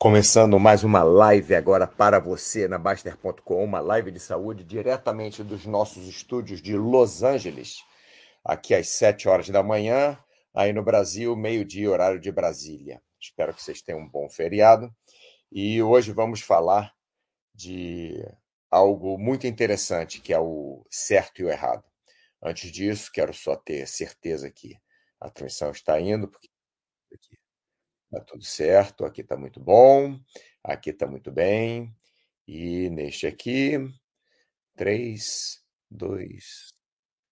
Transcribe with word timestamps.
Começando 0.00 0.60
mais 0.60 0.84
uma 0.84 1.02
live 1.02 1.56
agora 1.56 1.84
para 1.84 2.20
você 2.20 2.68
na 2.68 2.78
Baster.com, 2.78 3.64
uma 3.64 3.80
live 3.80 4.12
de 4.12 4.20
saúde 4.20 4.62
diretamente 4.62 5.42
dos 5.42 5.66
nossos 5.66 6.06
estúdios 6.06 6.62
de 6.62 6.76
Los 6.76 7.24
Angeles, 7.24 7.78
aqui 8.44 8.76
às 8.76 8.90
7 8.90 9.28
horas 9.28 9.48
da 9.48 9.60
manhã, 9.60 10.16
aí 10.54 10.72
no 10.72 10.84
Brasil, 10.84 11.34
meio-dia, 11.34 11.90
horário 11.90 12.20
de 12.20 12.30
Brasília. 12.30 13.02
Espero 13.20 13.52
que 13.52 13.60
vocês 13.60 13.82
tenham 13.82 14.02
um 14.02 14.08
bom 14.08 14.30
feriado. 14.30 14.88
E 15.50 15.82
hoje 15.82 16.12
vamos 16.12 16.42
falar 16.42 16.94
de 17.52 18.24
algo 18.70 19.18
muito 19.18 19.48
interessante, 19.48 20.20
que 20.20 20.32
é 20.32 20.38
o 20.38 20.86
certo 20.88 21.40
e 21.40 21.44
o 21.44 21.50
errado. 21.50 21.82
Antes 22.40 22.70
disso, 22.70 23.10
quero 23.12 23.34
só 23.34 23.56
ter 23.56 23.84
certeza 23.88 24.48
que 24.48 24.76
a 25.20 25.28
transmissão 25.28 25.72
está 25.72 26.00
indo, 26.00 26.28
porque 26.28 26.48
Está 28.10 28.24
tudo 28.24 28.42
certo, 28.42 29.04
aqui 29.04 29.20
está 29.20 29.36
muito 29.36 29.60
bom, 29.60 30.18
aqui 30.64 30.90
está 30.90 31.06
muito 31.06 31.30
bem. 31.30 31.94
E 32.46 32.88
neste 32.88 33.26
aqui, 33.26 33.78
3, 34.76 35.62
2, 35.90 36.68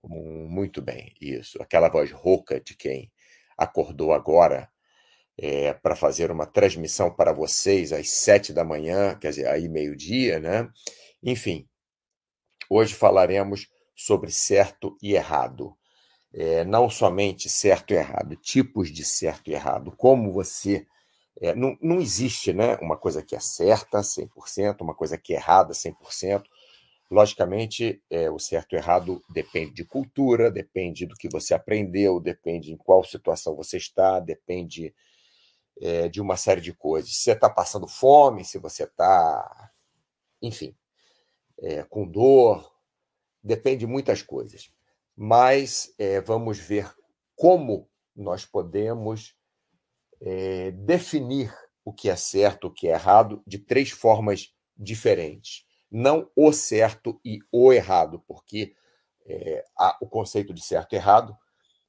1, 0.05 0.49
muito 0.49 0.83
bem, 0.83 1.15
isso. 1.19 1.63
Aquela 1.63 1.89
voz 1.89 2.13
rouca 2.13 2.61
de 2.61 2.77
quem 2.77 3.11
acordou 3.57 4.13
agora 4.13 4.71
é, 5.39 5.73
para 5.73 5.97
fazer 5.97 6.31
uma 6.31 6.47
transmissão 6.47 7.11
para 7.15 7.33
vocês 7.33 7.91
às 7.91 8.11
sete 8.11 8.53
da 8.53 8.63
manhã, 8.63 9.19
quer 9.19 9.31
dizer, 9.31 9.47
aí 9.49 9.71
meio-dia, 9.71 10.39
né? 10.39 10.71
Enfim, 11.23 11.67
hoje 12.69 12.95
falaremos 12.95 13.67
sobre 13.95 14.31
certo 14.31 14.95
e 15.03 15.15
errado 15.15 15.75
é, 16.37 16.67
não 16.67 16.91
somente 16.91 17.49
certo 17.49 17.93
e 17.93 17.97
errado, 17.97 18.37
tipos 18.37 18.93
de 18.93 19.05
certo 19.05 19.49
e 19.51 19.55
errado, 19.55 19.91
como 19.97 20.31
você. 20.31 20.87
É, 21.41 21.55
não, 21.55 21.77
não 21.83 22.01
existe 22.01 22.53
né, 22.53 22.77
uma 22.77 22.97
coisa 22.97 23.23
que 23.23 23.35
é 23.35 23.41
certa 23.41 24.01
100%, 24.01 24.83
uma 24.83 24.95
coisa 24.95 25.17
que 25.17 25.33
é 25.33 25.37
errada 25.37 25.73
100%. 25.73 26.45
Logicamente, 27.11 28.03
é, 28.11 28.31
o 28.31 28.39
certo 28.39 28.75
e 28.75 28.77
errado 28.77 29.23
depende 29.31 29.73
de 29.73 29.85
cultura, 29.85 30.51
depende 30.51 31.07
do 31.07 31.15
que 31.15 31.29
você 31.29 31.55
aprendeu, 31.55 32.21
depende 32.21 32.73
em 32.73 32.77
qual 32.77 33.03
situação 33.05 33.55
você 33.55 33.79
está, 33.79 34.21
depende 34.21 34.95
é, 35.81 36.09
de 36.09 36.21
uma 36.21 36.37
série 36.37 36.61
de 36.61 36.73
coisas. 36.75 37.15
Se 37.15 37.23
você 37.23 37.33
está 37.33 37.49
passando 37.49 37.87
fome, 37.87 38.45
se 38.45 38.59
você 38.59 38.85
está, 38.85 39.71
enfim, 40.43 40.75
é, 41.63 41.83
com 41.85 42.07
dor, 42.07 42.71
depende 43.43 43.81
de 43.81 43.87
muitas 43.87 44.23
coisas 44.23 44.71
mas 45.17 45.95
é, 45.99 46.21
vamos 46.21 46.59
ver 46.59 46.93
como 47.35 47.89
nós 48.15 48.45
podemos 48.45 49.35
é, 50.21 50.71
definir 50.73 51.55
o 51.85 51.93
que 51.93 52.11
é 52.11 52.17
certo, 52.17 52.67
o 52.67 52.73
que 52.73 52.89
é 52.89 52.93
errado, 52.93 53.43
de 53.47 53.59
três 53.59 53.91
formas 53.91 54.53
diferentes. 54.77 55.65
Não 55.91 56.31
o 56.35 56.53
certo 56.53 57.21
e 57.25 57.39
o 57.53 57.73
errado, 57.73 58.23
porque 58.27 58.75
é, 59.25 59.65
a, 59.79 59.97
o 60.01 60.09
conceito 60.09 60.53
de 60.53 60.63
certo 60.63 60.93
e 60.93 60.97
errado 60.97 61.37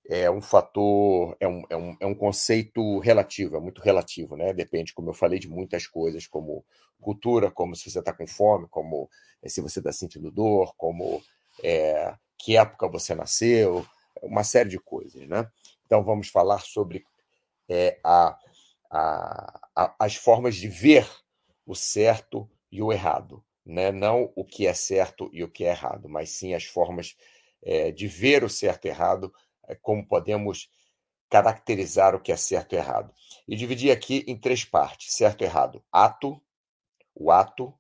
é 0.09 0.29
um 0.31 0.41
fator, 0.41 1.35
é 1.39 1.47
um, 1.47 1.63
é, 1.69 1.75
um, 1.75 1.97
é 1.99 2.05
um 2.05 2.15
conceito 2.15 2.99
relativo, 2.99 3.57
é 3.57 3.59
muito 3.59 3.81
relativo, 3.81 4.37
né? 4.37 4.53
Depende, 4.53 4.93
como 4.93 5.09
eu 5.09 5.13
falei, 5.13 5.37
de 5.39 5.49
muitas 5.49 5.85
coisas, 5.85 6.25
como 6.25 6.63
cultura, 7.01 7.51
como 7.51 7.75
se 7.75 7.89
você 7.89 7.99
está 7.99 8.13
com 8.13 8.25
fome, 8.25 8.67
como 8.69 9.09
se 9.45 9.59
você 9.59 9.79
está 9.79 9.91
sentindo 9.91 10.31
dor, 10.31 10.73
como 10.77 11.21
é, 11.63 12.15
que 12.37 12.57
época 12.57 12.87
você 12.87 13.15
nasceu, 13.15 13.85
uma 14.21 14.43
série 14.43 14.69
de 14.69 14.79
coisas. 14.79 15.27
Né? 15.27 15.49
Então, 15.85 16.03
vamos 16.03 16.29
falar 16.29 16.59
sobre 16.59 17.05
é, 17.69 17.99
a, 18.03 18.37
a, 18.89 19.69
a, 19.75 19.95
as 19.99 20.15
formas 20.15 20.55
de 20.55 20.67
ver 20.67 21.07
o 21.65 21.75
certo 21.75 22.49
e 22.71 22.81
o 22.81 22.91
errado. 22.91 23.43
Né? 23.65 23.91
Não 23.91 24.31
o 24.35 24.45
que 24.45 24.65
é 24.65 24.73
certo 24.73 25.29
e 25.33 25.43
o 25.43 25.49
que 25.49 25.65
é 25.65 25.69
errado, 25.69 26.07
mas 26.07 26.29
sim 26.29 26.53
as 26.53 26.63
formas 26.63 27.15
é, 27.61 27.91
de 27.91 28.07
ver 28.07 28.43
o 28.43 28.49
certo 28.49 28.85
e 28.85 28.89
errado, 28.89 29.33
é, 29.67 29.75
como 29.75 30.07
podemos 30.07 30.69
caracterizar 31.29 32.15
o 32.15 32.21
que 32.21 32.31
é 32.31 32.37
certo 32.37 32.73
e 32.73 32.77
errado. 32.77 33.13
E 33.47 33.55
dividir 33.55 33.91
aqui 33.91 34.23
em 34.27 34.37
três 34.37 34.63
partes: 34.63 35.13
certo 35.13 35.41
e 35.41 35.45
errado. 35.45 35.83
Ato, 35.91 36.41
o 37.13 37.31
ato, 37.31 37.73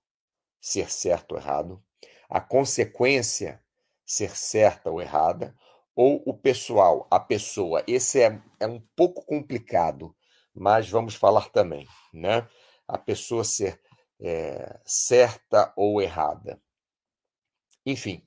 ser 0.59 0.91
certo 0.91 1.33
ou 1.33 1.37
errado. 1.37 1.83
A 2.29 2.41
consequência, 2.41 3.63
ser 4.07 4.35
certa 4.35 4.89
ou 4.89 5.01
errada, 5.01 5.53
ou 5.95 6.23
o 6.25 6.33
pessoal, 6.33 7.07
a 7.11 7.19
pessoa. 7.19 7.83
Esse 7.87 8.21
é, 8.21 8.41
é 8.59 8.67
um 8.67 8.79
pouco 8.95 9.25
complicado, 9.25 10.15
mas 10.55 10.89
vamos 10.89 11.15
falar 11.15 11.49
também, 11.49 11.87
né? 12.13 12.47
A 12.87 12.97
pessoa 12.97 13.43
ser 13.43 13.79
é, 14.19 14.79
certa 14.85 15.73
ou 15.75 16.01
errada. 16.01 16.61
Enfim, 17.85 18.23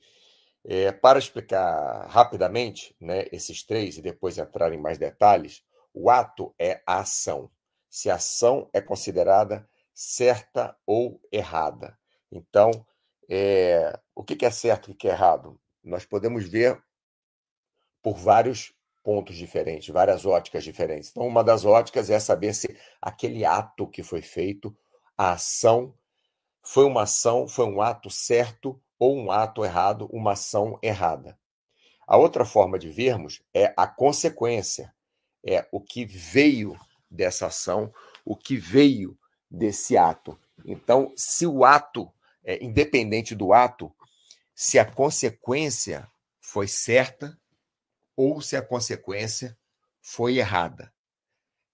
é, 0.64 0.92
para 0.92 1.18
explicar 1.18 2.06
rapidamente 2.08 2.94
né, 3.00 3.26
esses 3.32 3.64
três 3.64 3.98
e 3.98 4.02
depois 4.02 4.38
entrar 4.38 4.72
em 4.72 4.80
mais 4.80 4.98
detalhes, 4.98 5.62
o 5.92 6.10
ato 6.10 6.54
é 6.58 6.82
a 6.86 7.00
ação. 7.00 7.50
Se 7.88 8.10
a 8.10 8.14
ação 8.14 8.68
é 8.72 8.80
considerada 8.80 9.68
certa 9.94 10.74
ou 10.86 11.20
errada. 11.30 11.98
Então, 12.32 12.70
é, 13.28 13.98
o 14.14 14.24
que 14.24 14.44
é 14.47 14.50
certo 14.50 14.91
e 14.91 14.94
o 14.94 14.97
que 14.97 15.08
é 15.08 15.12
errado? 15.12 15.59
Nós 15.82 16.04
podemos 16.04 16.48
ver 16.48 16.80
por 18.02 18.16
vários 18.16 18.72
pontos 19.02 19.36
diferentes, 19.36 19.88
várias 19.88 20.26
óticas 20.26 20.64
diferentes. 20.64 21.10
Então, 21.10 21.26
uma 21.26 21.42
das 21.42 21.64
óticas 21.64 22.10
é 22.10 22.18
saber 22.18 22.54
se 22.54 22.76
aquele 23.00 23.44
ato 23.44 23.86
que 23.86 24.02
foi 24.02 24.22
feito, 24.22 24.76
a 25.16 25.32
ação, 25.32 25.94
foi 26.62 26.84
uma 26.84 27.02
ação, 27.02 27.48
foi 27.48 27.64
um 27.66 27.80
ato 27.80 28.10
certo 28.10 28.80
ou 28.98 29.16
um 29.16 29.30
ato 29.30 29.64
errado, 29.64 30.08
uma 30.12 30.32
ação 30.32 30.78
errada. 30.82 31.38
A 32.06 32.16
outra 32.16 32.44
forma 32.44 32.78
de 32.78 32.91
vermos 32.91 33.42
é 33.54 33.72
a 33.76 33.86
consequência, 33.86 34.94
é 35.44 35.66
o 35.72 35.80
que 35.80 36.04
veio 36.04 36.78
dessa 37.10 37.47
ação, 37.47 37.92
o 38.24 38.36
que 38.36 38.56
veio 38.56 39.18
desse 39.50 39.97
ato. 39.97 40.38
Então, 40.64 41.12
se 41.16 41.47
o 41.47 41.64
ato, 41.64 42.12
é, 42.44 42.62
independente 42.62 43.34
do 43.34 43.52
ato, 43.52 43.92
se 44.62 44.78
a 44.78 44.84
consequência 44.84 46.06
foi 46.38 46.69
certa 46.69 47.34
ou 48.15 48.43
se 48.43 48.54
a 48.54 48.60
consequência 48.60 49.59
foi 50.03 50.37
errada. 50.37 50.93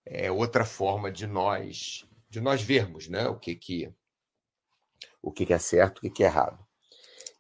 É 0.04 0.30
outra 0.30 0.64
forma 0.64 1.10
de 1.10 1.26
nós 1.26 2.06
de 2.30 2.40
nós 2.40 2.62
vermos, 2.62 3.08
né, 3.08 3.26
o 3.26 3.36
que 3.40 3.56
que 3.56 3.92
o 5.20 5.32
que 5.32 5.52
é 5.52 5.58
certo, 5.58 5.98
o 5.98 6.12
que 6.12 6.22
é 6.22 6.26
errado. 6.26 6.64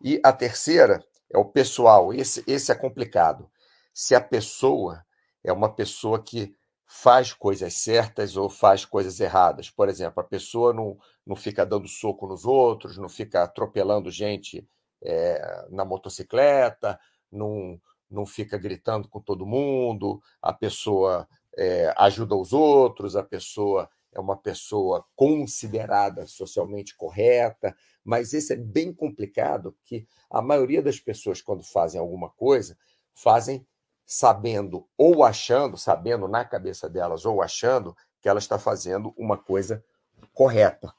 E 0.00 0.20
a 0.24 0.32
terceira 0.32 1.00
é 1.32 1.38
o 1.38 1.44
pessoal. 1.44 2.12
Esse 2.12 2.42
esse 2.44 2.72
é 2.72 2.74
complicado. 2.74 3.48
Se 3.94 4.16
a 4.16 4.20
pessoa 4.20 5.06
é 5.44 5.52
uma 5.52 5.72
pessoa 5.72 6.20
que 6.20 6.56
faz 6.84 7.32
coisas 7.32 7.74
certas 7.74 8.36
ou 8.36 8.50
faz 8.50 8.84
coisas 8.84 9.20
erradas. 9.20 9.70
Por 9.70 9.88
exemplo, 9.88 10.20
a 10.20 10.24
pessoa 10.24 10.72
não, 10.72 10.98
não 11.24 11.36
fica 11.36 11.64
dando 11.64 11.86
soco 11.86 12.26
nos 12.26 12.44
outros, 12.44 12.98
não 12.98 13.08
fica 13.08 13.44
atropelando 13.44 14.10
gente 14.10 14.68
é, 15.02 15.66
na 15.70 15.84
motocicleta, 15.84 16.98
não, 17.30 17.80
não 18.10 18.26
fica 18.26 18.58
gritando 18.58 19.08
com 19.08 19.20
todo 19.20 19.46
mundo, 19.46 20.20
a 20.40 20.52
pessoa 20.52 21.28
é, 21.56 21.92
ajuda 21.96 22.36
os 22.36 22.52
outros, 22.52 23.16
a 23.16 23.22
pessoa 23.22 23.88
é 24.12 24.20
uma 24.20 24.36
pessoa 24.36 25.04
considerada 25.14 26.26
socialmente 26.26 26.96
correta, 26.96 27.76
mas 28.02 28.32
esse 28.32 28.54
é 28.54 28.56
bem 28.56 28.92
complicado, 28.92 29.72
porque 29.72 30.06
a 30.30 30.40
maioria 30.40 30.82
das 30.82 30.98
pessoas, 30.98 31.42
quando 31.42 31.62
fazem 31.62 32.00
alguma 32.00 32.30
coisa, 32.30 32.78
fazem 33.14 33.66
sabendo 34.06 34.88
ou 34.96 35.24
achando, 35.24 35.76
sabendo 35.76 36.28
na 36.28 36.44
cabeça 36.44 36.88
delas 36.88 37.26
ou 37.26 37.42
achando 37.42 37.94
que 38.20 38.28
ela 38.28 38.38
está 38.38 38.58
fazendo 38.58 39.12
uma 39.18 39.36
coisa 39.36 39.84
correta, 40.32 40.94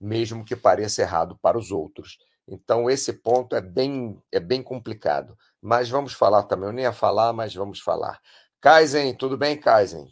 mesmo 0.00 0.44
que 0.44 0.54
pareça 0.54 1.02
errado 1.02 1.38
para 1.42 1.58
os 1.58 1.72
outros. 1.72 2.18
Então, 2.46 2.90
esse 2.90 3.12
ponto 3.12 3.54
é 3.54 3.60
bem, 3.60 4.20
é 4.32 4.40
bem 4.40 4.62
complicado. 4.62 5.36
Mas 5.60 5.88
vamos 5.88 6.12
falar 6.12 6.44
também. 6.44 6.68
Eu 6.68 6.72
nem 6.72 6.84
ia 6.84 6.92
falar, 6.92 7.32
mas 7.32 7.54
vamos 7.54 7.80
falar. 7.80 8.20
Kaizen, 8.60 9.14
tudo 9.16 9.38
bem, 9.38 9.58
Kaizen? 9.58 10.08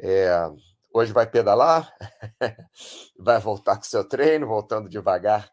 É, 0.00 0.30
hoje 0.92 1.12
vai 1.12 1.26
pedalar? 1.28 1.92
vai 3.18 3.38
voltar 3.38 3.76
com 3.76 3.82
seu 3.82 4.06
treino, 4.08 4.46
voltando 4.46 4.88
devagar. 4.88 5.52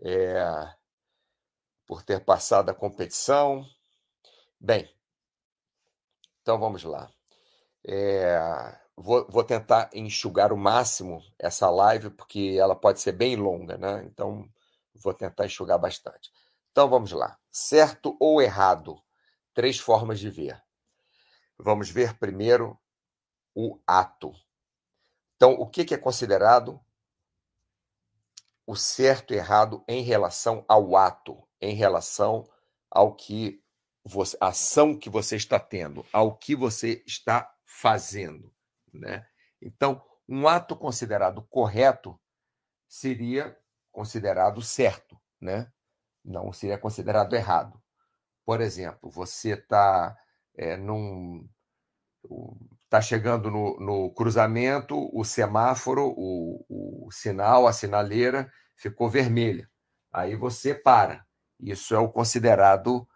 É, 0.00 0.44
por 1.86 2.02
ter 2.02 2.24
passado 2.24 2.70
a 2.70 2.74
competição. 2.74 3.64
Bem, 4.60 4.88
então 6.40 6.58
vamos 6.58 6.84
lá. 6.84 7.10
É, 7.86 8.38
Vou, 8.96 9.26
vou 9.28 9.42
tentar 9.42 9.90
enxugar 9.92 10.52
o 10.52 10.56
máximo 10.56 11.22
essa 11.38 11.70
live, 11.70 12.10
porque 12.10 12.56
ela 12.58 12.76
pode 12.76 13.00
ser 13.00 13.12
bem 13.12 13.36
longa, 13.36 13.76
né? 13.76 14.04
Então, 14.04 14.48
vou 14.94 15.14
tentar 15.14 15.46
enxugar 15.46 15.78
bastante. 15.78 16.30
Então, 16.70 16.88
vamos 16.88 17.12
lá. 17.12 17.38
Certo 17.50 18.16
ou 18.20 18.40
errado? 18.40 19.02
Três 19.54 19.78
formas 19.78 20.20
de 20.20 20.30
ver. 20.30 20.62
Vamos 21.58 21.90
ver 21.90 22.18
primeiro 22.18 22.78
o 23.54 23.78
ato. 23.86 24.32
Então, 25.36 25.52
o 25.52 25.66
que, 25.66 25.84
que 25.84 25.94
é 25.94 25.98
considerado 25.98 26.80
o 28.66 28.76
certo 28.76 29.34
e 29.34 29.36
errado 29.36 29.84
em 29.88 30.02
relação 30.02 30.64
ao 30.68 30.96
ato, 30.96 31.42
em 31.60 31.74
relação 31.74 32.48
ao 32.90 33.14
que 33.14 33.62
você, 34.04 34.36
a 34.40 34.48
ação 34.48 34.96
que 34.96 35.10
você 35.10 35.36
está 35.36 35.58
tendo, 35.58 36.06
ao 36.12 36.36
que 36.36 36.54
você 36.54 37.02
está 37.06 37.52
fazendo, 37.64 38.52
né? 38.92 39.26
Então, 39.60 40.02
um 40.28 40.46
ato 40.46 40.76
considerado 40.76 41.42
correto 41.42 42.18
seria 42.88 43.56
considerado 43.90 44.60
certo, 44.62 45.18
né? 45.40 45.70
Não 46.24 46.52
seria 46.52 46.78
considerado 46.78 47.34
errado. 47.34 47.80
Por 48.44 48.60
exemplo, 48.60 49.10
você 49.10 49.52
está 49.52 50.16
é, 50.56 50.76
num 50.76 51.48
está 52.84 53.00
chegando 53.00 53.50
no, 53.50 53.80
no, 53.80 54.10
cruzamento, 54.14 55.10
o 55.18 55.24
semáforo, 55.24 56.12
o, 56.16 57.06
o, 57.06 57.10
sinal, 57.10 57.66
a 57.66 57.72
sinaleira 57.72 58.52
ficou 58.76 59.08
vermelha. 59.08 59.68
Aí 60.12 60.36
você 60.36 60.74
para. 60.74 61.24
Isso 61.58 61.94
é 61.94 61.98
o 61.98 62.10
considerado 62.10 63.08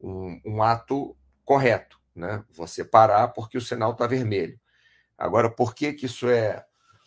um, 0.00 0.40
um 0.46 0.62
ato 0.62 1.16
correto, 1.44 1.98
né? 2.14 2.44
Você 2.50 2.84
parar 2.84 3.28
porque 3.28 3.58
o 3.58 3.60
sinal 3.60 3.92
está 3.92 4.06
vermelho. 4.06 4.58
Agora, 5.16 5.50
por 5.50 5.74
que, 5.74 5.92
que 5.92 6.06
isso 6.06 6.28
é 6.28 6.64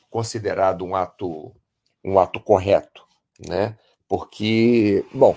considerado 0.10 0.86
um 0.86 0.96
ato 0.96 1.56
um 2.04 2.20
ato 2.20 2.40
correto, 2.40 3.06
né? 3.40 3.78
Porque, 4.08 5.06
bom, 5.14 5.36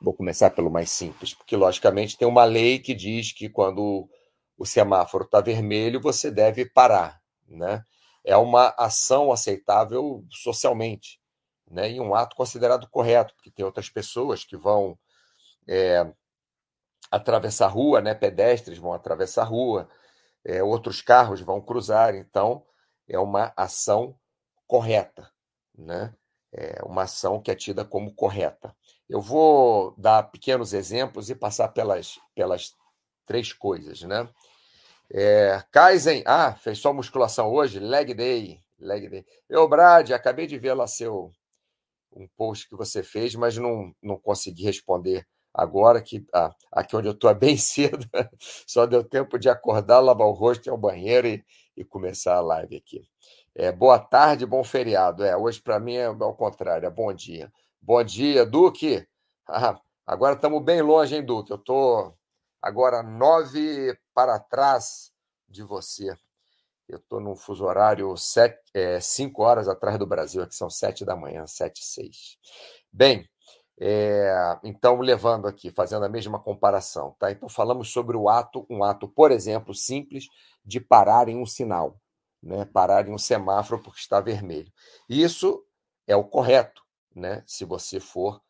vou 0.00 0.12
começar 0.12 0.50
pelo 0.50 0.70
mais 0.70 0.90
simples, 0.90 1.32
porque 1.32 1.56
logicamente 1.56 2.18
tem 2.18 2.26
uma 2.26 2.44
lei 2.44 2.78
que 2.78 2.94
diz 2.94 3.32
que 3.32 3.48
quando 3.48 4.08
o 4.58 4.66
semáforo 4.66 5.24
está 5.24 5.40
vermelho, 5.40 6.00
você 6.00 6.30
deve 6.30 6.64
parar. 6.64 7.20
Né? 7.46 7.82
É 8.24 8.36
uma 8.36 8.74
ação 8.76 9.30
aceitável 9.30 10.24
socialmente, 10.30 11.20
né? 11.70 11.92
e 11.92 12.00
um 12.00 12.14
ato 12.14 12.34
considerado 12.34 12.88
correto, 12.90 13.34
porque 13.34 13.50
tem 13.50 13.64
outras 13.64 13.88
pessoas 13.88 14.44
que 14.44 14.56
vão 14.56 14.98
é, 15.68 16.10
atravessar 17.10 17.66
a 17.66 17.70
rua, 17.70 18.00
né? 18.00 18.14
pedestres 18.14 18.78
vão 18.78 18.92
atravessar 18.92 19.42
a 19.42 19.46
rua, 19.46 19.88
é, 20.46 20.62
outros 20.62 21.02
carros 21.02 21.40
vão 21.40 21.60
cruzar, 21.60 22.14
então 22.14 22.64
é 23.08 23.18
uma 23.18 23.52
ação 23.56 24.18
correta, 24.66 25.30
né? 25.76 26.14
é 26.56 26.82
uma 26.82 27.02
ação 27.02 27.40
que 27.40 27.50
é 27.50 27.54
tida 27.54 27.84
como 27.84 28.14
correta. 28.14 28.74
Eu 29.08 29.20
vou 29.20 29.94
dar 29.98 30.22
pequenos 30.24 30.72
exemplos 30.72 31.28
e 31.28 31.34
passar 31.34 31.68
pelas, 31.68 32.18
pelas 32.34 32.74
três 33.26 33.52
coisas, 33.52 34.02
né? 34.02 34.28
É, 35.12 35.62
Kaizen, 35.70 36.22
ah, 36.26 36.54
fez 36.54 36.78
só 36.78 36.92
musculação 36.92 37.52
hoje, 37.52 37.78
leg 37.78 38.14
day, 38.14 38.60
leg 38.78 39.08
day. 39.08 39.24
Eu, 39.48 39.68
Brad, 39.68 40.10
acabei 40.10 40.46
de 40.46 40.58
ver 40.58 40.72
lá 40.72 40.86
seu 40.86 41.30
um 42.10 42.26
post 42.36 42.66
que 42.68 42.74
você 42.74 43.02
fez, 43.02 43.34
mas 43.34 43.58
não, 43.58 43.94
não 44.02 44.18
consegui 44.18 44.64
responder 44.64 45.26
agora, 45.56 46.02
que 46.02 46.26
ah, 46.34 46.54
aqui 46.70 46.94
onde 46.94 47.08
eu 47.08 47.12
estou 47.12 47.30
é 47.30 47.34
bem 47.34 47.56
cedo, 47.58 48.06
só 48.66 48.84
deu 48.86 49.02
tempo 49.02 49.38
de 49.38 49.48
acordar, 49.48 50.00
lavar 50.00 50.26
o 50.26 50.32
rosto, 50.32 50.66
ir 50.66 50.70
ao 50.70 50.76
banheiro 50.76 51.26
e, 51.26 51.44
e 51.76 51.84
começar 51.84 52.34
a 52.36 52.40
live 52.40 52.76
aqui. 52.76 53.08
É, 53.54 53.72
boa 53.72 53.98
tarde, 53.98 54.44
bom 54.44 54.62
feriado. 54.62 55.24
É, 55.24 55.34
hoje 55.34 55.60
para 55.62 55.80
mim 55.80 55.94
é 55.94 56.04
ao 56.04 56.34
contrário, 56.34 56.86
é 56.86 56.90
bom 56.90 57.12
dia. 57.12 57.50
Bom 57.80 58.04
dia, 58.04 58.44
Duque. 58.44 59.06
Ah, 59.48 59.80
agora 60.06 60.34
estamos 60.34 60.62
bem 60.62 60.82
longe, 60.82 61.16
hein, 61.16 61.24
Duque? 61.24 61.50
Eu 61.52 61.56
estou 61.56 62.14
agora 62.60 63.02
nove 63.02 63.98
para 64.12 64.38
trás 64.38 65.10
de 65.48 65.62
você. 65.62 66.14
Eu 66.86 66.98
estou 66.98 67.18
num 67.18 67.34
fuso 67.34 67.64
horário 67.64 68.14
sete, 68.16 68.60
é, 68.74 69.00
cinco 69.00 69.42
horas 69.42 69.68
atrás 69.68 69.98
do 69.98 70.06
Brasil, 70.06 70.42
aqui 70.42 70.54
são 70.54 70.68
sete 70.68 71.04
da 71.04 71.16
manhã, 71.16 71.46
sete 71.46 71.80
e 71.80 71.84
seis. 71.84 72.36
Bem, 72.92 73.28
é, 73.78 74.58
então 74.64 75.00
levando 75.00 75.46
aqui, 75.46 75.70
fazendo 75.70 76.04
a 76.04 76.08
mesma 76.08 76.38
comparação, 76.38 77.14
tá? 77.18 77.30
Então 77.30 77.48
falamos 77.48 77.92
sobre 77.92 78.16
o 78.16 78.28
ato, 78.28 78.66
um 78.70 78.82
ato, 78.82 79.06
por 79.08 79.30
exemplo, 79.30 79.74
simples 79.74 80.26
de 80.64 80.80
parar 80.80 81.28
em 81.28 81.36
um 81.36 81.46
sinal, 81.46 82.00
né? 82.42 82.64
Parar 82.64 83.08
em 83.08 83.12
um 83.12 83.18
semáforo 83.18 83.82
porque 83.82 84.00
está 84.00 84.20
vermelho. 84.20 84.72
Isso 85.08 85.64
é 86.06 86.16
o 86.16 86.24
correto, 86.24 86.82
né? 87.14 87.42
Se 87.46 87.64
você 87.64 88.00
for 88.00 88.40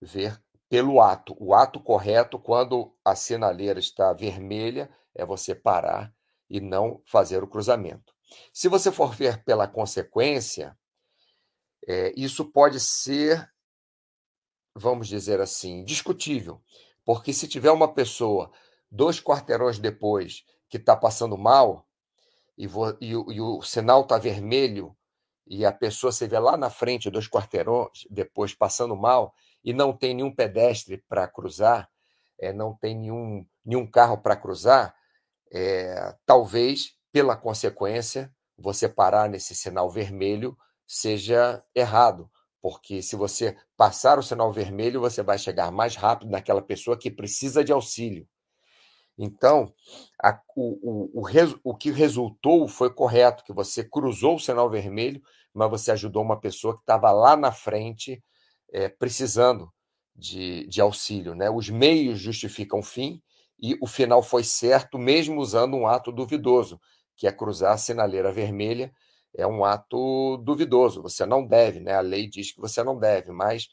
ver 0.00 0.40
pelo 0.72 1.02
ato. 1.02 1.36
O 1.38 1.54
ato 1.54 1.78
correto, 1.78 2.38
quando 2.38 2.96
a 3.04 3.14
sinaleira 3.14 3.78
está 3.78 4.10
vermelha, 4.14 4.90
é 5.14 5.22
você 5.22 5.54
parar 5.54 6.10
e 6.48 6.62
não 6.62 7.02
fazer 7.04 7.42
o 7.42 7.46
cruzamento. 7.46 8.14
Se 8.54 8.68
você 8.68 8.90
for 8.90 9.14
ver 9.14 9.44
pela 9.44 9.68
consequência, 9.68 10.74
é, 11.86 12.14
isso 12.16 12.46
pode 12.46 12.80
ser, 12.80 13.51
vamos 14.74 15.08
dizer 15.08 15.40
assim, 15.40 15.84
discutível. 15.84 16.60
Porque 17.04 17.32
se 17.32 17.48
tiver 17.48 17.70
uma 17.70 17.92
pessoa 17.92 18.50
dois 18.90 19.20
quarteirões 19.20 19.78
depois 19.78 20.44
que 20.68 20.76
está 20.76 20.96
passando 20.96 21.36
mal 21.36 21.86
e, 22.56 22.66
vo, 22.66 22.96
e, 23.00 23.10
e 23.10 23.40
o 23.40 23.62
sinal 23.62 24.02
está 24.02 24.18
vermelho 24.18 24.96
e 25.46 25.66
a 25.66 25.72
pessoa 25.72 26.12
se 26.12 26.26
vê 26.26 26.38
lá 26.38 26.56
na 26.56 26.70
frente, 26.70 27.10
dois 27.10 27.28
quarteirões 27.28 28.06
depois 28.10 28.54
passando 28.54 28.96
mal, 28.96 29.34
e 29.64 29.72
não 29.72 29.92
tem 29.96 30.14
nenhum 30.14 30.34
pedestre 30.34 30.98
para 31.08 31.28
cruzar, 31.28 31.90
é, 32.38 32.52
não 32.52 32.74
tem 32.74 32.96
nenhum, 32.96 33.46
nenhum 33.64 33.86
carro 33.86 34.18
para 34.18 34.36
cruzar, 34.36 34.94
é, 35.52 36.16
talvez, 36.24 36.96
pela 37.12 37.36
consequência, 37.36 38.32
você 38.56 38.88
parar 38.88 39.28
nesse 39.28 39.54
sinal 39.54 39.90
vermelho 39.90 40.56
seja 40.86 41.62
errado, 41.74 42.30
porque 42.62 43.02
se 43.02 43.16
você 43.16 43.56
passar 43.76 44.18
o 44.20 44.22
sinal 44.22 44.52
vermelho, 44.52 45.00
você 45.00 45.20
vai 45.22 45.36
chegar 45.36 45.72
mais 45.72 45.96
rápido 45.96 46.30
naquela 46.30 46.62
pessoa 46.62 46.96
que 46.96 47.10
precisa 47.10 47.64
de 47.64 47.72
auxílio. 47.72 48.26
Então, 49.18 49.74
a, 50.22 50.40
o, 50.56 51.20
o, 51.20 51.22
o, 51.22 51.60
o 51.64 51.76
que 51.76 51.90
resultou 51.90 52.66
foi 52.68 52.94
correto, 52.94 53.44
que 53.44 53.52
você 53.52 53.84
cruzou 53.84 54.36
o 54.36 54.40
sinal 54.40 54.70
vermelho, 54.70 55.20
mas 55.52 55.68
você 55.68 55.90
ajudou 55.90 56.22
uma 56.22 56.40
pessoa 56.40 56.74
que 56.74 56.82
estava 56.82 57.10
lá 57.10 57.36
na 57.36 57.52
frente 57.52 58.22
é, 58.72 58.88
precisando 58.88 59.70
de, 60.14 60.66
de 60.68 60.80
auxílio. 60.80 61.34
Né? 61.34 61.50
Os 61.50 61.68
meios 61.68 62.20
justificam 62.20 62.78
o 62.78 62.82
fim 62.82 63.20
e 63.60 63.76
o 63.80 63.86
final 63.86 64.22
foi 64.22 64.44
certo, 64.44 64.98
mesmo 64.98 65.40
usando 65.40 65.76
um 65.76 65.86
ato 65.86 66.10
duvidoso, 66.10 66.80
que 67.16 67.26
é 67.26 67.32
cruzar 67.32 67.74
a 67.74 67.78
sinaleira 67.78 68.32
vermelha. 68.32 68.92
É 69.34 69.46
um 69.46 69.64
ato 69.64 70.36
duvidoso, 70.38 71.02
você 71.02 71.24
não 71.24 71.46
deve, 71.46 71.80
né? 71.80 71.94
a 71.94 72.00
lei 72.00 72.28
diz 72.28 72.52
que 72.52 72.60
você 72.60 72.82
não 72.82 72.98
deve, 72.98 73.32
mas 73.32 73.68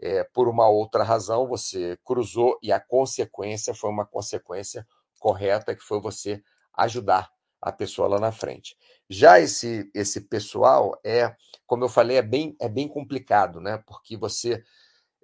é, 0.00 0.24
por 0.24 0.48
uma 0.48 0.68
outra 0.68 1.04
razão 1.04 1.46
você 1.46 1.98
cruzou 2.04 2.58
e 2.62 2.72
a 2.72 2.80
consequência 2.80 3.74
foi 3.74 3.90
uma 3.90 4.04
consequência 4.04 4.86
correta, 5.18 5.74
que 5.74 5.82
foi 5.82 6.00
você 6.00 6.42
ajudar 6.74 7.30
a 7.60 7.72
pessoa 7.72 8.08
lá 8.08 8.20
na 8.20 8.32
frente. 8.32 8.76
Já 9.08 9.40
esse 9.40 9.90
esse 9.94 10.20
pessoal 10.22 10.98
é, 11.04 11.34
como 11.66 11.84
eu 11.84 11.88
falei, 11.88 12.18
é 12.18 12.22
bem 12.22 12.56
é 12.60 12.68
bem 12.68 12.88
complicado, 12.88 13.60
né? 13.60 13.82
Porque 13.86 14.16
você 14.16 14.62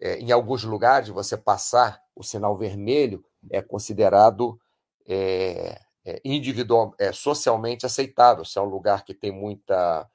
é, 0.01 0.19
em 0.19 0.33
alguns 0.33 0.65
lugares 0.65 1.09
você 1.09 1.37
passar 1.37 2.01
o 2.15 2.23
sinal 2.23 2.57
vermelho 2.57 3.25
é 3.51 3.61
considerado 3.63 4.59
é, 5.07 5.79
é 6.05 6.21
individual, 6.25 6.95
é 6.99 7.13
socialmente 7.13 7.87
aceitável. 7.87 8.45
Se 8.45 8.59
é 8.59 8.63
um 8.63 8.67
lugar 8.67 9.05
que 9.05 9.15
tem 9.15 9.31
muita, 9.31 10.09